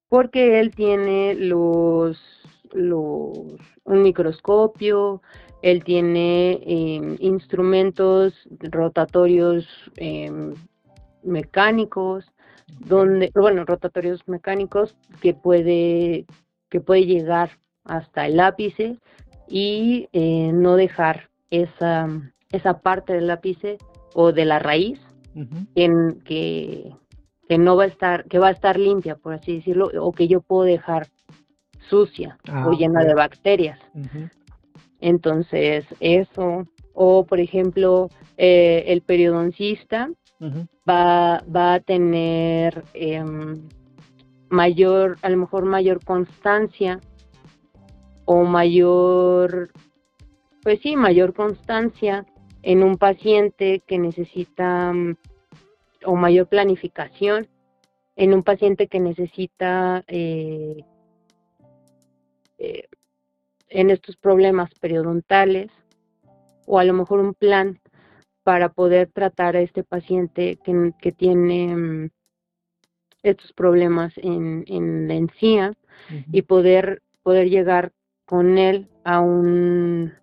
Porque 0.10 0.60
él 0.60 0.76
tiene 0.76 1.36
los, 1.36 2.22
los 2.74 3.38
un 3.86 4.04
microscopio, 4.04 5.22
él 5.62 5.86
tiene 5.86 6.60
em, 6.66 7.16
instrumentos 7.22 8.34
rotatorios 8.60 9.66
em, 9.96 10.56
mecánicos, 11.24 12.26
donde, 12.80 13.32
bueno, 13.36 13.66
rotatorios 13.66 14.28
mecánicos 14.28 14.96
que 15.22 15.34
puede, 15.34 16.26
que 16.70 16.82
puede 16.82 17.06
llegar 17.06 17.52
hasta 17.84 18.28
el 18.28 18.40
ápice 18.40 18.98
y 19.48 20.08
eh, 20.14 20.52
no 20.54 20.76
dejar 20.76 21.30
esa, 21.50 22.08
esa 22.52 22.80
parte 22.80 23.14
del 23.14 23.30
ápice 23.30 23.78
o 24.14 24.32
de 24.32 24.46
la 24.46 24.60
raíz 24.60 25.00
en 25.76 26.22
que, 26.22 26.92
que 27.48 27.58
no 27.58 27.76
va 27.76 27.84
a 27.84 27.88
estar, 27.88 28.26
que 28.26 28.40
va 28.40 28.48
a 28.48 28.52
estar 28.52 28.78
limpia, 28.78 29.16
por 29.16 29.34
así 29.34 29.58
decirlo, 29.58 29.90
o 30.00 30.12
que 30.12 30.28
yo 30.28 30.42
puedo 30.42 30.64
dejar 30.64 31.08
sucia 31.90 32.38
o 32.48 32.52
ah, 32.52 32.76
llena 32.78 33.04
de 33.04 33.14
bacterias. 33.14 33.80
Entonces, 35.00 35.86
eso, 36.00 36.66
o 36.94 37.26
por 37.26 37.40
ejemplo, 37.40 38.10
eh, 38.38 38.84
el 38.88 39.02
periodoncista 39.02 40.10
va, 40.88 41.44
va 41.54 41.74
a 41.76 41.80
tener 41.80 42.84
em, 42.94 43.68
mayor, 44.50 45.18
a 45.22 45.30
lo 45.30 45.38
mejor 45.38 45.66
mayor 45.66 46.04
constancia 46.04 47.00
o 48.26 48.44
mayor, 48.44 49.72
pues 50.64 50.80
sí, 50.82 50.96
mayor 50.96 51.34
constancia 51.34 52.26
en 52.64 52.84
un 52.84 52.98
paciente 52.98 53.82
que 53.86 53.98
necesita 53.98 54.94
mm, 54.94 55.16
o 56.06 56.16
mayor 56.16 56.48
planificación 56.48 57.48
en 58.16 58.34
un 58.34 58.44
paciente 58.44 58.88
que 58.88 59.00
necesita 59.00 60.04
eh, 60.08 60.84
eh, 62.58 62.88
en 63.70 63.90
estos 63.90 64.18
problemas 64.18 64.70
periodontales 64.80 65.72
o 66.68 66.78
a 66.78 66.84
lo 66.84 66.94
mejor 66.94 67.20
un 67.20 67.34
plan 67.34 67.80
para 68.44 68.70
poder 68.70 69.10
tratar 69.12 69.56
a 69.56 69.62
este 69.62 69.84
paciente 69.84 70.58
que, 70.64 70.94
que 71.00 71.12
tiene 71.12 71.76
mm, 71.76 72.10
estos 73.24 73.54
problemas 73.54 74.14
en, 74.18 74.64
en 74.68 75.08
la 75.08 75.16
encía 75.16 75.74
y 76.32 76.42
poder, 76.42 77.02
poder 77.24 77.50
llegar 77.50 77.92
con 78.26 78.58
él 78.58 78.88
a 79.04 79.20
un, 79.20 80.14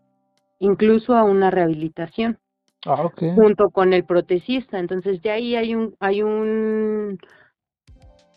incluso 0.59 1.15
a 1.15 1.23
una 1.23 1.51
rehabilitación. 1.51 2.39
Ah, 2.87 3.11
junto 3.35 3.71
con 3.71 3.93
el 3.93 4.05
protecista. 4.05 4.79
Entonces 4.79 5.21
ya 5.21 5.35
ahí 5.35 5.57
hay 5.57 5.75
un, 5.75 5.97
hay 5.99 6.23
un, 6.23 7.19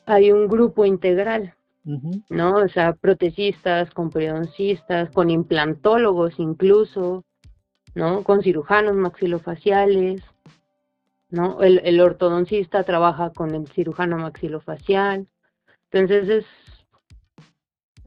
hay 0.06 0.32
un 0.32 0.48
grupo 0.48 0.84
integral, 0.86 1.54
¿no? 2.30 2.56
O 2.56 2.68
sea, 2.68 2.94
protecistas, 2.94 3.92
con 3.92 4.10
periodoncistas, 4.10 5.12
con 5.12 5.30
implantólogos 5.30 6.40
incluso, 6.40 7.24
¿no? 7.96 8.24
Con 8.24 8.42
cirujanos 8.42 8.96
maxilofaciales, 8.96 10.22
¿no? 11.30 11.62
El, 11.62 11.82
el 11.84 12.00
ortodoncista 12.02 12.84
trabaja 12.84 13.32
con 13.32 13.56
el 13.56 13.68
cirujano 13.68 14.18
maxilofacial. 14.18 15.28
Entonces 15.92 16.30
es, 16.30 16.46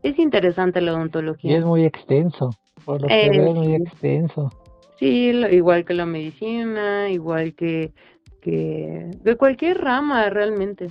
es 0.03 0.18
interesante 0.18 0.81
la 0.81 0.94
odontología. 0.94 1.53
Y 1.53 1.55
es 1.55 1.64
muy 1.64 1.85
extenso, 1.85 2.51
por 2.85 3.03
lo 3.03 3.09
que 3.09 3.27
es 3.27 3.55
muy 3.55 3.75
extenso. 3.75 4.51
Sí, 4.99 5.31
igual 5.51 5.85
que 5.85 5.94
la 5.94 6.07
medicina, 6.07 7.11
igual 7.11 7.55
que, 7.55 7.92
que 8.40 9.11
de 9.23 9.37
cualquier 9.37 9.79
rama 9.81 10.31
realmente, 10.31 10.88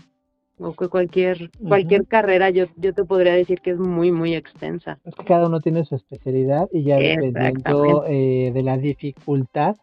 o 0.60 0.74
que 0.74 0.88
cualquier 0.88 1.50
cualquier 1.68 2.06
carrera, 2.08 2.50
yo, 2.50 2.66
yo 2.78 2.94
te 2.94 3.04
podría 3.04 3.34
decir 3.34 3.60
que 3.62 3.72
es 3.72 3.80
muy, 3.80 4.12
muy 4.12 4.36
extensa. 4.36 5.00
Es 5.04 5.16
que 5.16 5.26
cada 5.26 5.48
uno 5.48 5.60
tiene 5.60 5.84
su 5.86 5.96
especialidad 5.96 6.70
y 6.72 6.84
ya 6.84 6.98
dependiendo 6.98 8.06
eh, 8.08 8.52
de 8.54 8.64
la 8.64 8.78
dificultad, 8.78 9.76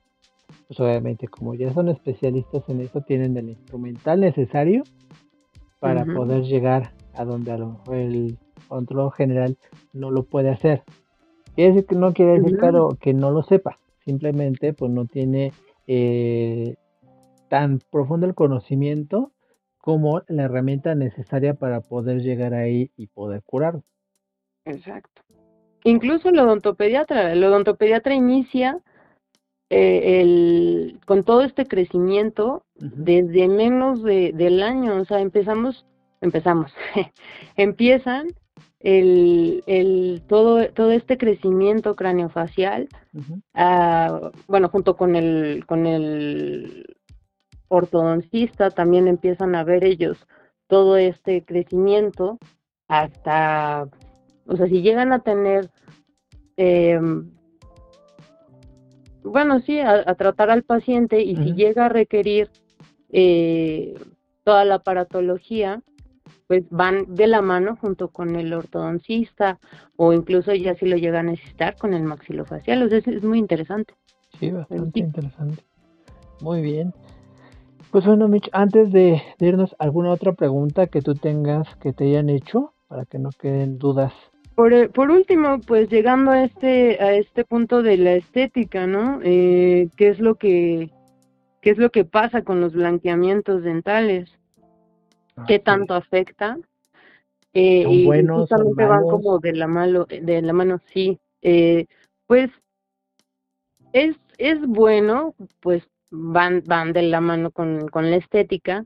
pues 0.68 0.78
obviamente 0.80 1.26
como 1.28 1.54
ya 1.54 1.72
son 1.72 1.88
especialistas 1.88 2.68
en 2.68 2.80
eso, 2.80 3.00
tienen 3.02 3.37
el 3.37 3.50
instrumental 3.50 4.20
necesario 4.20 4.85
para 5.80 6.04
poder 6.04 6.42
llegar 6.42 6.92
a 7.14 7.24
donde 7.24 7.52
a 7.52 7.59
lo 7.59 7.70
mejor 7.70 7.96
el 7.96 8.38
control 8.68 9.12
general 9.12 9.56
no 9.92 10.11
lo 10.11 10.24
puede 10.24 10.50
hacer. 10.50 10.83
Quiere 11.54 11.72
decir 11.72 11.87
que 11.87 11.96
no 11.96 12.12
quiere 12.12 12.40
decir, 12.40 12.59
claro, 12.59 12.96
que 13.00 13.12
no 13.12 13.30
lo 13.30 13.42
sepa, 13.42 13.78
simplemente 14.04 14.72
pues 14.72 14.90
no 14.92 15.06
tiene 15.06 15.52
eh, 15.87 16.76
tan 17.48 17.80
profundo 17.90 18.26
el 18.26 18.35
conocimiento 18.35 19.33
como 19.90 20.22
la 20.29 20.44
herramienta 20.44 20.94
necesaria 20.94 21.55
para 21.55 21.81
poder 21.81 22.22
llegar 22.22 22.55
ahí 22.55 22.92
y 22.96 23.09
poder 23.09 23.42
curarlo. 23.42 23.83
Exacto. 24.64 25.22
Incluso 25.83 26.29
el 26.29 26.38
odontopediatra, 26.38 27.33
el 27.33 27.42
odontopediatra 27.42 28.14
inicia 28.14 28.79
eh, 29.68 30.20
el, 30.20 31.00
con 31.07 31.24
todo 31.24 31.42
este 31.42 31.66
crecimiento 31.66 32.62
desde 32.76 33.48
menos 33.48 34.05
de, 34.05 34.31
del 34.33 34.62
año, 34.62 34.94
o 34.94 35.05
sea, 35.05 35.18
empezamos, 35.18 35.85
empezamos, 36.20 36.72
empiezan 37.57 38.29
el, 38.79 39.64
el, 39.66 40.22
todo, 40.29 40.68
todo 40.68 40.92
este 40.92 41.18
crecimiento 41.18 41.96
craneofacial, 41.96 42.88
uh, 43.12 44.31
bueno, 44.46 44.68
junto 44.68 44.96
con 44.96 45.16
el, 45.16 45.64
con 45.66 45.88
el 45.88 46.87
ortodoncista 47.70 48.70
también 48.70 49.09
empiezan 49.09 49.54
a 49.54 49.64
ver 49.64 49.85
ellos 49.85 50.26
todo 50.66 50.96
este 50.96 51.44
crecimiento 51.44 52.38
hasta, 52.88 53.88
o 54.46 54.56
sea, 54.56 54.66
si 54.66 54.83
llegan 54.83 55.12
a 55.12 55.20
tener, 55.20 55.70
eh, 56.56 57.00
bueno, 59.22 59.61
sí, 59.61 59.80
a, 59.80 60.14
tratar 60.16 60.50
al 60.50 60.64
paciente 60.64 61.22
y 61.22 61.37
si 61.37 61.54
llega 61.54 61.87
a 61.87 61.88
requerir 61.88 62.50
eh, 63.11 63.94
toda 64.44 64.64
la 64.64 64.76
aparatología, 64.76 65.83
pues 66.48 66.64
van 66.70 67.14
de 67.14 67.28
la 67.28 67.42
mano 67.42 67.76
junto 67.76 68.09
con 68.09 68.35
el 68.35 68.52
ortodoncista 68.52 69.61
o 69.96 70.12
incluso 70.12 70.52
ya 70.52 70.74
si 70.74 70.87
lo 70.87 70.96
llega 70.96 71.20
a 71.20 71.22
necesitar 71.22 71.76
con 71.76 71.94
el 71.94 72.02
maxilofacial. 72.02 72.83
O 72.83 72.88
sea, 72.88 72.98
es, 72.98 73.22
muy 73.22 73.38
interesante. 73.38 73.94
Sí, 74.40 74.50
bastante 74.50 74.98
interesante. 74.98 75.62
Muy 76.40 76.61
bien. 76.61 76.92
Pues 77.90 78.07
bueno, 78.07 78.29
Mitch, 78.29 78.48
antes 78.53 78.92
de, 78.92 79.20
irnos, 79.40 79.74
¿alguna 79.81 80.12
otra 80.12 80.33
pregunta 80.33 80.87
que 80.87 81.03
tú 81.03 81.14
tengas 81.14 81.74
que 81.76 81.92
te 81.92 82.05
hayan 82.05 82.31
hecho 82.31 82.72
para 82.87 83.05
que 83.05 83.18
no 83.18 83.31
queden 83.31 83.79
dudas? 83.79 84.12
Por, 84.55 84.72
eh, 84.72 84.88
por 84.88 85.11
último, 85.11 85.61
pues 85.66 85.88
llegando 85.88 86.31
a 86.31 86.44
este 86.44 87.03
a 87.03 87.14
este 87.14 87.44
punto 87.44 87.83
de 87.83 87.96
la 87.96 88.12
estética, 88.12 88.87
¿no? 88.87 89.20
Eh, 89.24 89.88
¿Qué 89.96 90.09
es 90.09 90.20
lo 90.20 90.37
que 90.37 90.90
qué 91.62 91.70
es 91.70 91.79
lo 91.79 91.90
que 91.90 92.05
pasa 92.05 92.42
con 92.42 92.61
los 92.61 92.74
blanqueamientos 92.74 93.62
dentales? 93.64 94.31
Ah, 95.37 95.44
qué 95.48 95.59
tanto 95.59 95.94
afecta. 95.94 96.59
Eh, 97.53 97.85
y 97.88 98.07
buenos, 98.07 98.42
justamente 98.42 98.85
van 98.85 99.03
como 99.03 99.40
de 99.40 99.53
la 99.55 99.66
mano, 99.66 100.05
de 100.05 100.42
la 100.42 100.53
mano, 100.53 100.79
sí. 100.92 101.18
Eh, 101.42 101.87
pues 102.29 102.50
es, 103.92 104.14
es 104.38 104.64
bueno, 104.64 105.35
pues 105.59 105.83
van, 106.11 106.62
van 106.66 106.92
de 106.92 107.03
la 107.03 107.20
mano 107.20 107.51
con, 107.51 107.88
con 107.88 108.11
la 108.11 108.16
estética, 108.16 108.85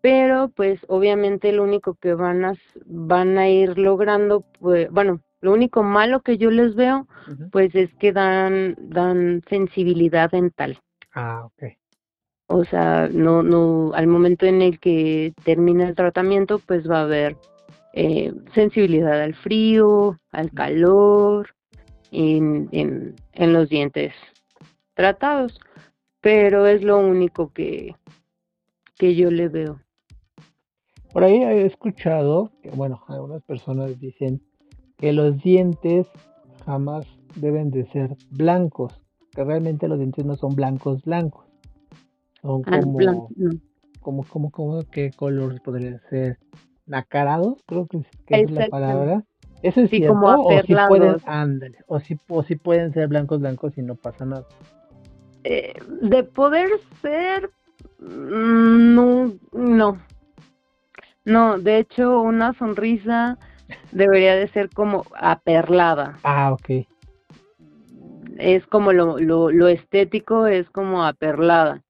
pero 0.00 0.48
pues 0.48 0.80
obviamente 0.88 1.52
lo 1.52 1.64
único 1.64 1.94
que 1.94 2.14
van 2.14 2.44
a, 2.44 2.54
van 2.86 3.38
a 3.38 3.48
ir 3.48 3.78
logrando, 3.78 4.44
pues, 4.60 4.90
bueno, 4.90 5.20
lo 5.40 5.52
único 5.52 5.82
malo 5.82 6.20
que 6.20 6.36
yo 6.38 6.50
les 6.50 6.74
veo, 6.74 7.06
pues 7.52 7.74
es 7.74 7.92
que 7.94 8.12
dan, 8.12 8.76
dan 8.78 9.42
sensibilidad 9.48 10.30
dental. 10.30 10.80
Ah, 11.14 11.44
ok. 11.44 11.72
O 12.48 12.64
sea, 12.64 13.08
no, 13.12 13.42
no, 13.42 13.92
al 13.94 14.06
momento 14.06 14.46
en 14.46 14.62
el 14.62 14.80
que 14.80 15.34
termina 15.44 15.86
el 15.86 15.94
tratamiento, 15.94 16.58
pues 16.58 16.88
va 16.90 17.00
a 17.00 17.02
haber 17.02 17.36
eh, 17.92 18.32
sensibilidad 18.54 19.20
al 19.20 19.34
frío, 19.34 20.18
al 20.32 20.50
calor, 20.52 21.54
en, 22.10 22.68
en, 22.72 23.14
en 23.32 23.52
los 23.52 23.68
dientes 23.68 24.14
tratados. 24.94 25.60
Pero 26.20 26.66
es 26.66 26.82
lo 26.82 26.98
único 26.98 27.52
que, 27.52 27.94
que 28.96 29.14
yo 29.14 29.30
le 29.30 29.48
veo. 29.48 29.80
Por 31.12 31.24
ahí 31.24 31.42
he 31.42 31.64
escuchado 31.64 32.52
que, 32.62 32.70
bueno, 32.70 33.02
algunas 33.08 33.42
personas 33.42 33.98
dicen 33.98 34.42
que 34.98 35.12
los 35.12 35.42
dientes 35.42 36.06
jamás 36.66 37.06
deben 37.36 37.70
de 37.70 37.86
ser 37.86 38.16
blancos, 38.30 39.00
que 39.32 39.44
realmente 39.44 39.88
los 39.88 39.98
dientes 39.98 40.24
no 40.24 40.36
son 40.36 40.54
blancos 40.54 41.02
blancos. 41.02 41.46
Son 42.42 42.62
ah, 42.66 42.80
como, 42.80 44.24
como, 44.24 44.50
como, 44.50 44.82
¿qué 44.90 45.10
color 45.10 45.60
podría 45.62 45.98
ser? 46.10 46.38
Nacarados, 46.86 47.62
creo 47.66 47.86
que, 47.86 48.02
es 48.28 48.50
la 48.50 48.68
palabra. 48.68 49.24
Eso 49.62 49.80
es 49.80 49.90
cierto, 49.90 50.14
o 50.14 50.62
si 50.62 50.74
pueden, 50.88 51.16
ándale, 51.26 51.78
o 51.86 52.00
si, 52.00 52.18
o 52.28 52.42
si 52.42 52.56
pueden 52.56 52.92
ser 52.92 53.08
blancos 53.08 53.40
blancos 53.40 53.76
y 53.76 53.82
no 53.82 53.96
pasa 53.96 54.24
nada. 54.24 54.46
Eh, 55.44 55.74
de 56.02 56.24
poder 56.24 56.70
ser, 57.00 57.50
mm, 58.00 58.94
no, 58.94 59.32
no, 59.52 59.98
no, 61.24 61.58
de 61.58 61.78
hecho 61.78 62.20
una 62.20 62.52
sonrisa 62.54 63.38
debería 63.92 64.34
de 64.34 64.48
ser 64.48 64.70
como 64.70 65.04
aperlada. 65.14 66.18
Ah, 66.22 66.52
ok. 66.52 66.86
Es 68.38 68.66
como 68.66 68.92
lo, 68.92 69.18
lo, 69.18 69.50
lo 69.50 69.68
estético, 69.68 70.46
es 70.46 70.68
como 70.70 71.04
aperlada 71.04 71.82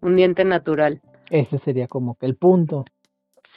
un 0.00 0.16
diente 0.16 0.44
natural. 0.44 1.00
Ese 1.30 1.58
sería 1.60 1.88
como 1.88 2.14
que 2.16 2.26
el 2.26 2.36
punto. 2.36 2.84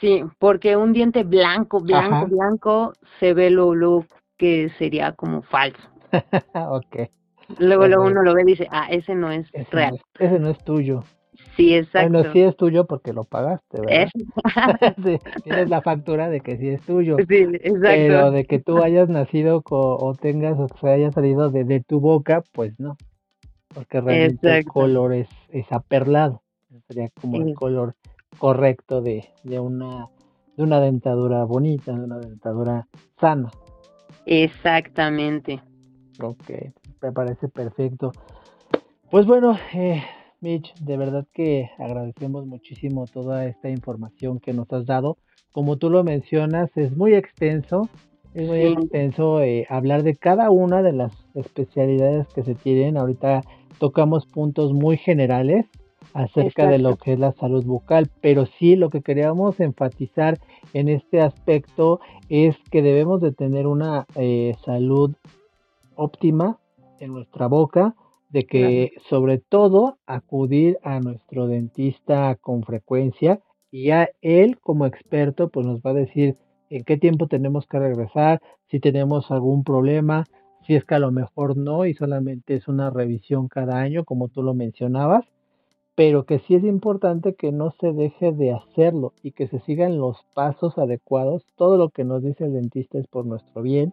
Sí, 0.00 0.22
porque 0.38 0.76
un 0.76 0.92
diente 0.92 1.24
blanco, 1.24 1.80
blanco, 1.80 2.26
blanco, 2.26 2.92
se 3.18 3.34
ve 3.34 3.50
lo, 3.50 3.74
lo 3.74 4.04
que 4.36 4.70
sería 4.78 5.12
como 5.12 5.42
falso. 5.42 5.82
ok. 6.54 7.10
Luego, 7.58 7.86
luego 7.86 8.04
uno 8.04 8.22
lo 8.22 8.34
ve 8.34 8.42
y 8.42 8.46
dice, 8.46 8.68
ah, 8.70 8.88
ese 8.90 9.14
no 9.14 9.32
es 9.32 9.50
real. 9.70 9.98
ese 10.18 10.38
no 10.38 10.50
es 10.50 10.58
tuyo. 10.58 11.02
Sí, 11.56 11.74
exacto. 11.74 12.10
Bueno, 12.10 12.32
sí 12.32 12.40
es 12.40 12.56
tuyo 12.56 12.86
porque 12.86 13.12
lo 13.12 13.24
pagaste, 13.24 13.80
¿verdad? 13.80 14.08
sí, 15.04 15.18
tienes 15.44 15.68
la 15.68 15.82
factura 15.82 16.28
de 16.28 16.40
que 16.40 16.56
sí 16.58 16.68
es 16.68 16.82
tuyo. 16.82 17.16
Sí, 17.28 17.36
exacto. 17.36 17.80
Pero 17.82 18.30
de 18.30 18.44
que 18.44 18.58
tú 18.58 18.82
hayas 18.82 19.08
nacido 19.08 19.62
o 19.70 20.14
tengas 20.14 20.58
o 20.58 20.66
que 20.66 20.88
haya 20.88 21.10
salido 21.10 21.50
de, 21.50 21.64
de 21.64 21.80
tu 21.80 22.00
boca, 22.00 22.42
pues 22.52 22.78
no 22.78 22.96
porque 23.74 24.00
realmente 24.00 24.58
el 24.58 24.64
color 24.64 25.12
es, 25.12 25.28
es 25.50 25.70
aperlado, 25.70 26.42
sería 26.88 27.10
como 27.20 27.42
el 27.42 27.54
color 27.54 27.94
correcto 28.38 29.00
de, 29.02 29.28
de, 29.44 29.60
una, 29.60 30.08
de 30.56 30.62
una 30.62 30.80
dentadura 30.80 31.44
bonita, 31.44 31.92
de 31.92 32.04
una 32.04 32.18
dentadura 32.18 32.88
sana. 33.20 33.50
Exactamente. 34.26 35.62
Ok, 36.20 36.50
me 37.02 37.12
parece 37.12 37.48
perfecto. 37.48 38.12
Pues 39.10 39.26
bueno, 39.26 39.56
eh, 39.74 40.02
Mitch, 40.40 40.74
de 40.74 40.96
verdad 40.96 41.26
que 41.32 41.70
agradecemos 41.78 42.46
muchísimo 42.46 43.06
toda 43.06 43.46
esta 43.46 43.70
información 43.70 44.38
que 44.38 44.52
nos 44.52 44.72
has 44.72 44.86
dado. 44.86 45.16
Como 45.52 45.78
tú 45.78 45.90
lo 45.90 46.04
mencionas, 46.04 46.70
es 46.76 46.96
muy 46.96 47.14
extenso, 47.14 47.88
es 48.34 48.46
muy 48.46 48.60
extenso 48.60 49.40
eh, 49.40 49.66
hablar 49.68 50.02
de 50.02 50.14
cada 50.14 50.50
una 50.50 50.82
de 50.82 50.92
las 50.92 51.12
especialidades 51.34 52.28
que 52.28 52.42
se 52.42 52.54
tienen. 52.54 52.96
Ahorita 52.96 53.40
tocamos 53.78 54.26
puntos 54.26 54.72
muy 54.72 54.96
generales 54.96 55.66
acerca 56.14 56.68
de 56.68 56.78
lo 56.78 56.96
que 56.96 57.14
es 57.14 57.18
la 57.18 57.32
salud 57.32 57.64
bucal, 57.64 58.10
pero 58.20 58.46
sí 58.58 58.76
lo 58.76 58.90
que 58.90 59.02
queríamos 59.02 59.60
enfatizar 59.60 60.38
en 60.72 60.88
este 60.88 61.20
aspecto 61.20 62.00
es 62.28 62.56
que 62.70 62.82
debemos 62.82 63.20
de 63.20 63.32
tener 63.32 63.66
una 63.66 64.06
eh, 64.14 64.54
salud 64.64 65.14
óptima 65.96 66.58
en 67.00 67.12
nuestra 67.12 67.46
boca, 67.46 67.94
de 68.30 68.44
que 68.44 68.92
sobre 69.08 69.38
todo 69.38 69.98
acudir 70.06 70.78
a 70.82 71.00
nuestro 71.00 71.46
dentista 71.46 72.36
con 72.36 72.62
frecuencia 72.62 73.40
y 73.70 73.90
a 73.90 74.10
él 74.20 74.58
como 74.60 74.86
experto 74.86 75.48
pues 75.48 75.66
nos 75.66 75.80
va 75.80 75.90
a 75.90 75.94
decir 75.94 76.36
en 76.70 76.84
qué 76.84 76.98
tiempo 76.98 77.26
tenemos 77.26 77.66
que 77.66 77.78
regresar, 77.78 78.42
si 78.70 78.80
tenemos 78.80 79.30
algún 79.30 79.64
problema, 79.64 80.24
si 80.66 80.74
es 80.74 80.84
que 80.84 80.94
a 80.94 80.98
lo 80.98 81.10
mejor 81.10 81.56
no 81.56 81.86
y 81.86 81.94
solamente 81.94 82.54
es 82.54 82.68
una 82.68 82.90
revisión 82.90 83.48
cada 83.48 83.78
año 83.78 84.04
como 84.04 84.28
tú 84.28 84.42
lo 84.42 84.52
mencionabas, 84.52 85.24
pero 85.94 86.26
que 86.26 86.38
sí 86.40 86.54
es 86.54 86.64
importante 86.64 87.34
que 87.34 87.50
no 87.50 87.72
se 87.80 87.92
deje 87.92 88.32
de 88.32 88.52
hacerlo 88.52 89.14
y 89.22 89.32
que 89.32 89.48
se 89.48 89.58
sigan 89.60 89.98
los 89.98 90.22
pasos 90.34 90.78
adecuados. 90.78 91.44
Todo 91.56 91.76
lo 91.76 91.88
que 91.88 92.04
nos 92.04 92.22
dice 92.22 92.44
el 92.44 92.52
dentista 92.52 92.98
es 92.98 93.08
por 93.08 93.26
nuestro 93.26 93.62
bien 93.62 93.92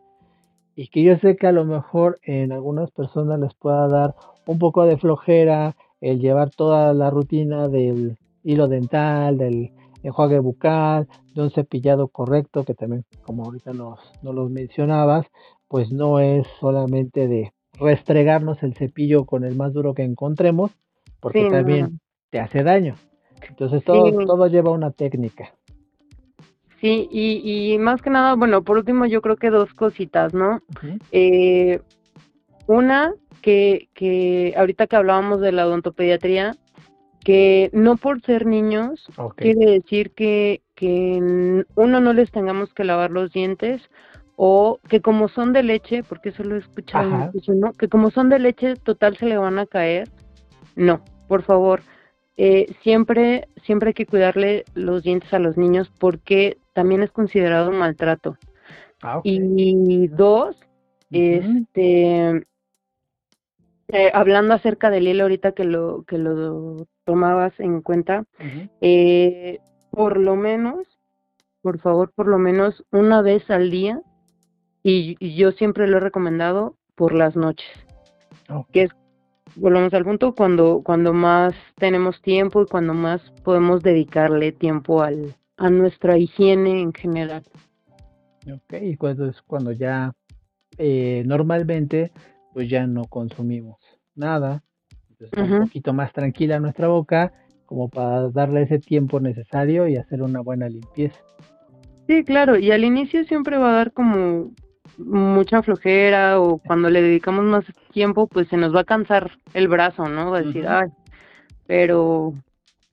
y 0.76 0.88
que 0.88 1.04
yo 1.04 1.18
sé 1.18 1.38
que 1.38 1.48
a 1.48 1.52
lo 1.52 1.66
mejor 1.66 2.20
en 2.24 2.52
algunas 2.52 2.92
personas 2.92 3.40
les 3.40 3.54
pueda 3.54 3.88
dar 3.88 4.16
un 4.46 4.60
poco 4.60 4.86
de 4.86 4.98
flojera 4.98 5.76
el 6.02 6.20
llevar 6.20 6.50
toda 6.50 6.94
la 6.94 7.10
rutina 7.10 7.68
del 7.68 8.18
hilo 8.44 8.68
dental, 8.68 9.38
del 9.38 9.72
enjuague 10.04 10.40
bucal, 10.40 11.08
de 11.34 11.42
un 11.42 11.50
cepillado 11.50 12.10
correcto, 12.10 12.64
que 12.64 12.76
también 12.76 13.06
como 13.24 13.46
ahorita 13.46 13.74
nos, 13.74 14.00
nos 14.22 14.36
los 14.36 14.52
mencionabas, 14.52 15.26
pues 15.68 15.92
no 15.92 16.20
es 16.20 16.46
solamente 16.60 17.28
de 17.28 17.54
restregarnos 17.80 18.62
el 18.64 18.76
cepillo 18.76 19.26
con 19.26 19.44
el 19.44 19.56
más 19.56 19.74
duro 19.74 19.94
que 19.94 20.04
encontremos, 20.04 20.72
porque 21.20 21.50
también 21.50 22.00
te 22.30 22.40
hace 22.40 22.64
daño. 22.64 22.96
Entonces 23.50 23.84
todo, 23.84 24.12
todo 24.26 24.48
lleva 24.48 24.72
una 24.72 24.92
técnica. 24.92 25.54
Sí, 26.86 27.10
y, 27.10 27.74
y 27.74 27.80
más 27.80 28.00
que 28.04 28.12
nada, 28.12 28.36
bueno, 28.36 28.62
por 28.64 28.78
último 28.78 29.08
yo 29.08 29.20
creo 29.20 29.38
que 29.38 29.50
dos 29.50 29.74
cositas, 29.74 30.36
¿no? 30.36 30.62
eh, 31.12 31.82
una, 32.68 33.12
que, 33.42 33.90
que 33.96 34.54
ahorita 34.56 34.86
que 34.86 34.96
hablábamos 34.96 35.42
de 35.42 35.52
la 35.52 35.66
odontopediatría, 35.66 36.56
que 37.24 37.72
no 37.74 37.98
por 37.98 38.22
ser 38.22 38.46
niños 38.46 39.04
quiere 39.36 39.66
decir 39.66 40.12
que, 40.12 40.62
que 40.76 41.64
uno 41.76 42.00
no 42.02 42.14
les 42.14 42.30
tengamos 42.30 42.72
que 42.76 42.84
lavar 42.84 43.10
los 43.10 43.32
dientes 43.32 43.82
o 44.36 44.80
que 44.88 45.02
como 45.02 45.28
son 45.28 45.54
de 45.54 45.64
leche, 45.64 46.04
porque 46.04 46.30
eso 46.30 46.44
lo 46.44 46.56
he 46.56 46.60
escuchado 46.60 47.10
mucho, 47.10 47.54
¿no? 47.54 47.74
Que 47.74 47.88
como 47.88 48.12
son 48.12 48.30
de 48.30 48.38
leche 48.38 48.76
total 48.76 49.18
se 49.18 49.26
le 49.26 49.40
van 49.40 49.58
a 49.58 49.66
caer. 49.66 50.08
No, 50.76 51.04
por 51.28 51.42
favor. 51.42 51.82
Eh, 52.38 52.74
siempre, 52.84 53.48
siempre 53.64 53.90
hay 53.90 53.94
que 53.94 54.06
cuidarle 54.06 54.66
los 54.74 55.04
dientes 55.04 55.34
a 55.34 55.40
los 55.40 55.58
niños 55.58 55.92
porque 56.00 56.58
también 56.74 57.02
es 57.02 57.12
considerado 57.12 57.70
un 57.70 57.78
maltrato. 57.78 58.38
Ah, 59.02 59.22
y 59.24 60.08
dos, 60.08 60.58
este, 61.12 62.46
eh, 63.90 64.12
hablando 64.14 64.54
acerca 64.54 64.90
del 64.90 65.08
hilo 65.08 65.24
ahorita 65.24 65.52
que 65.52 65.64
lo 65.64 66.04
que 66.08 66.18
lo 66.18 66.88
tomabas 67.04 67.54
en 67.60 67.82
cuenta, 67.82 68.26
eh, 68.82 69.60
por 69.92 70.18
lo 70.18 70.36
menos, 70.36 70.88
por 71.62 71.80
favor, 71.80 72.12
por 72.14 72.28
lo 72.28 72.40
menos 72.40 72.84
una 72.92 73.22
vez 73.22 73.50
al 73.50 73.70
día, 73.70 74.02
y, 74.84 75.36
yo 75.36 75.52
siempre 75.52 75.88
lo 75.88 75.98
he 75.98 76.00
recomendado 76.02 76.76
por 76.96 77.14
las 77.14 77.36
noches, 77.36 77.70
que 78.72 78.84
es 78.84 78.92
volvemos 79.56 79.94
al 79.94 80.04
punto 80.04 80.34
cuando 80.34 80.82
cuando 80.84 81.14
más 81.14 81.54
tenemos 81.78 82.22
tiempo 82.22 82.62
y 82.62 82.66
cuando 82.66 82.94
más 82.94 83.22
podemos 83.44 83.82
dedicarle 83.82 84.52
tiempo 84.52 85.02
al 85.02 85.36
a 85.58 85.70
nuestra 85.70 86.18
higiene 86.18 86.82
en 86.82 86.94
general. 86.94 87.44
Ok, 88.52 88.74
y 88.82 88.96
cuando 88.98 89.28
es 89.28 89.42
cuando 89.42 89.72
ya 89.72 90.14
eh, 90.78 91.24
normalmente 91.26 92.12
pues 92.54 92.70
ya 92.70 92.88
no 92.88 93.06
consumimos 93.06 93.78
nada, 94.16 94.64
entonces 95.10 95.52
un 95.52 95.66
poquito 95.66 95.94
más 95.94 96.14
tranquila 96.14 96.60
nuestra 96.60 96.88
boca 96.88 97.34
como 97.66 97.90
para 97.90 98.30
darle 98.30 98.64
ese 98.64 98.80
tiempo 98.80 99.20
necesario 99.20 99.88
y 99.88 99.98
hacer 99.98 100.22
una 100.22 100.42
buena 100.42 100.70
limpieza. 100.70 101.20
Sí, 102.08 102.24
claro, 102.24 102.58
y 102.58 102.72
al 102.72 102.84
inicio 102.84 103.24
siempre 103.24 103.58
va 103.58 103.70
a 103.72 103.78
dar 103.78 103.92
como 103.92 104.52
mucha 104.98 105.62
flojera 105.62 106.40
o 106.40 106.58
cuando 106.60 106.90
le 106.90 107.02
dedicamos 107.02 107.44
más 107.46 107.66
tiempo, 107.92 108.28
pues 108.28 108.48
se 108.48 108.58
nos 108.58 108.76
va 108.76 108.82
a 108.82 108.86
cansar 108.86 109.32
el 109.54 109.68
brazo, 109.68 110.08
¿no? 110.08 110.32
Va 110.32 110.40
a 110.40 110.44
decir, 110.44 110.68
ay, 110.68 110.90
pero, 111.66 112.34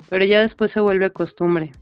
pero 0.09 0.24
ya 0.24 0.40
después 0.40 0.72
se 0.72 0.80
vuelve 0.80 1.11
costumbre. 1.11 1.72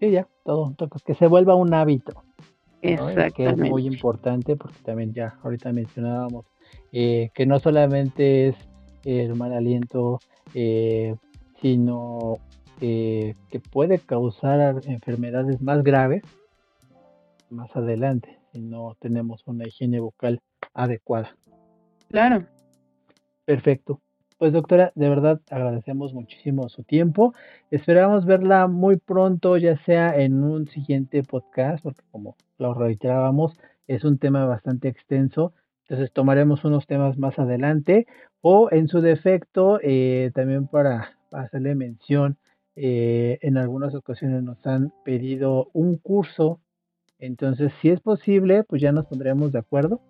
Sí, 0.00 0.10
ya, 0.10 0.26
todo, 0.44 0.74
que 1.04 1.14
se 1.14 1.26
vuelva 1.26 1.54
un 1.54 1.74
hábito. 1.74 2.22
Exactamente. 2.82 3.32
Que 3.32 3.46
es 3.48 3.56
muy 3.56 3.86
importante 3.86 4.56
porque 4.56 4.78
también 4.84 5.14
ya 5.14 5.38
ahorita 5.42 5.72
mencionábamos 5.72 6.44
eh, 6.92 7.30
que 7.34 7.46
no 7.46 7.58
solamente 7.58 8.48
es 8.48 8.56
el 9.04 9.34
mal 9.34 9.54
aliento, 9.54 10.20
eh, 10.54 11.14
sino 11.62 12.36
eh, 12.80 13.34
que 13.50 13.60
puede 13.60 13.98
causar 13.98 14.80
enfermedades 14.84 15.62
más 15.62 15.82
graves 15.82 16.22
más 17.50 17.74
adelante 17.76 18.43
si 18.54 18.60
no 18.60 18.96
tenemos 19.00 19.42
una 19.46 19.66
higiene 19.66 19.98
vocal 19.98 20.40
adecuada. 20.74 21.36
Claro. 22.08 22.46
Perfecto. 23.44 24.00
Pues 24.38 24.52
doctora, 24.52 24.92
de 24.94 25.08
verdad 25.08 25.40
agradecemos 25.50 26.14
muchísimo 26.14 26.68
su 26.68 26.84
tiempo. 26.84 27.34
Esperamos 27.70 28.26
verla 28.26 28.68
muy 28.68 28.96
pronto, 28.96 29.56
ya 29.56 29.76
sea 29.84 30.16
en 30.16 30.44
un 30.44 30.68
siguiente 30.68 31.22
podcast, 31.24 31.82
porque 31.82 32.02
como 32.12 32.36
lo 32.58 32.74
reiterábamos, 32.74 33.58
es 33.88 34.04
un 34.04 34.18
tema 34.18 34.44
bastante 34.46 34.88
extenso. 34.88 35.52
Entonces 35.82 36.12
tomaremos 36.12 36.64
unos 36.64 36.86
temas 36.86 37.18
más 37.18 37.38
adelante 37.38 38.06
o 38.40 38.68
en 38.70 38.86
su 38.88 39.00
defecto, 39.00 39.80
eh, 39.82 40.30
también 40.34 40.68
para, 40.68 41.18
hacerle 41.32 41.74
mención, 41.74 42.38
eh, 42.76 43.38
en 43.42 43.56
algunas 43.56 43.94
ocasiones 43.94 44.42
nos 44.42 44.64
han 44.66 44.92
pedido 45.04 45.70
un 45.72 45.96
curso 45.96 46.60
entonces, 47.24 47.72
si 47.80 47.88
es 47.88 48.00
posible, 48.00 48.64
pues 48.64 48.82
ya 48.82 48.92
nos 48.92 49.06
pondremos 49.06 49.50
de 49.50 49.58
acuerdo. 49.58 50.00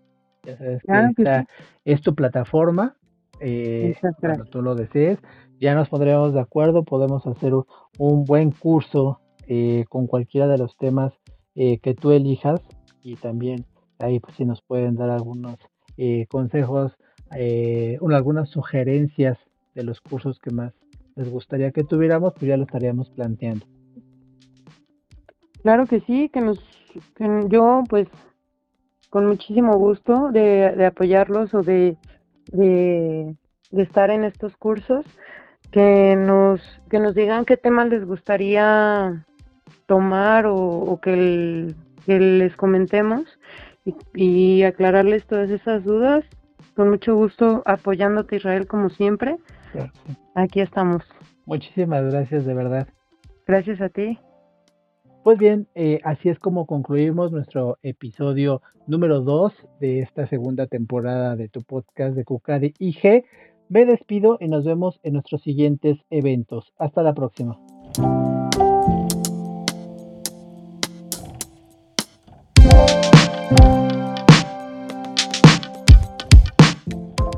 Ya 0.42 0.58
sabes 0.58 0.82
que 0.82 1.22
esta 1.22 1.46
es 1.84 2.02
tu 2.02 2.14
plataforma, 2.14 2.96
eh, 3.40 3.94
cuando 4.20 4.44
tú 4.46 4.62
lo 4.62 4.74
desees. 4.74 5.18
Ya 5.60 5.74
nos 5.74 5.88
pondremos 5.88 6.34
de 6.34 6.40
acuerdo, 6.40 6.84
podemos 6.84 7.24
hacer 7.26 7.52
un, 7.54 8.24
buen 8.24 8.50
curso 8.50 9.20
eh, 9.46 9.84
con 9.88 10.08
cualquiera 10.08 10.48
de 10.48 10.58
los 10.58 10.76
temas 10.76 11.12
eh, 11.54 11.78
que 11.78 11.94
tú 11.94 12.10
elijas 12.10 12.60
y 13.02 13.14
también 13.16 13.64
ahí 14.00 14.18
pues 14.18 14.34
si 14.36 14.44
nos 14.44 14.60
pueden 14.62 14.96
dar 14.96 15.10
algunos 15.10 15.56
eh, 15.96 16.26
consejos, 16.28 16.92
algunas 17.30 18.48
sugerencias 18.50 19.38
de 19.74 19.84
los 19.84 20.00
cursos 20.00 20.40
que 20.40 20.50
más 20.50 20.72
les 21.14 21.30
gustaría 21.30 21.70
que 21.70 21.84
tuviéramos, 21.84 22.32
pues 22.34 22.46
ya 22.48 22.56
lo 22.56 22.64
estaríamos 22.64 23.08
planteando. 23.10 23.64
Claro 25.62 25.86
que 25.86 26.00
sí, 26.00 26.28
que 26.28 26.40
nos 26.40 26.58
yo 27.49 27.82
pues 27.88 28.09
con 29.11 29.26
muchísimo 29.26 29.76
gusto 29.76 30.30
de, 30.32 30.86
apoyarlos 30.86 31.55
o 31.55 31.62
de, 31.62 31.97
de, 32.53 33.36
estar 33.70 34.11
en 34.11 34.24
estos 34.24 34.57
cursos, 34.57 35.07
que 35.70 36.16
nos, 36.16 36.61
que 36.90 36.99
nos 36.99 37.14
digan 37.14 37.45
qué 37.45 37.57
temas 37.57 37.88
les 37.88 38.05
gustaría 38.05 39.24
tomar 39.86 40.47
o, 40.49 40.99
que, 41.01 41.74
les 42.07 42.57
comentemos 42.57 43.22
y, 44.14 44.64
aclararles 44.64 45.24
todas 45.26 45.49
esas 45.51 45.84
dudas. 45.84 46.24
Con 46.74 46.90
mucho 46.90 47.14
gusto 47.14 47.62
apoyándote 47.66 48.34
Israel 48.34 48.66
como 48.66 48.90
siempre. 48.90 49.36
Aquí 50.34 50.61
estamos. 50.61 51.05
Muchísimas 51.47 52.03
gracias 52.11 52.45
de 52.47 52.55
verdad. 52.55 52.88
Gracias 53.47 53.80
a 53.80 53.90
ti. 53.90 54.18
Pues 55.25 55.39
bien, 55.39 55.68
eh, 55.75 56.01
así 56.05 56.29
es 56.29 56.39
como 56.39 56.66
concluimos 56.66 57.33
nuestro 57.33 57.79
episodio 57.83 58.61
número 58.87 59.22
2 59.22 59.55
de 59.81 60.01
esta 60.01 60.27
segunda 60.27 60.66
temporada 60.66 61.35
de 61.35 61.49
tu 61.49 61.62
podcast 61.62 62.14
de 62.14 62.27
Cucari 62.27 62.75
IG. 62.79 63.25
Me 63.70 63.87
despido 63.87 64.37
y 64.39 64.49
nos 64.49 64.66
vemos 64.66 65.01
en 65.03 65.14
nuestros 65.14 65.41
siguientes 65.41 65.97
eventos. 66.11 66.75
Hasta 66.77 67.03
la 67.03 67.14
próxima. 67.14 67.59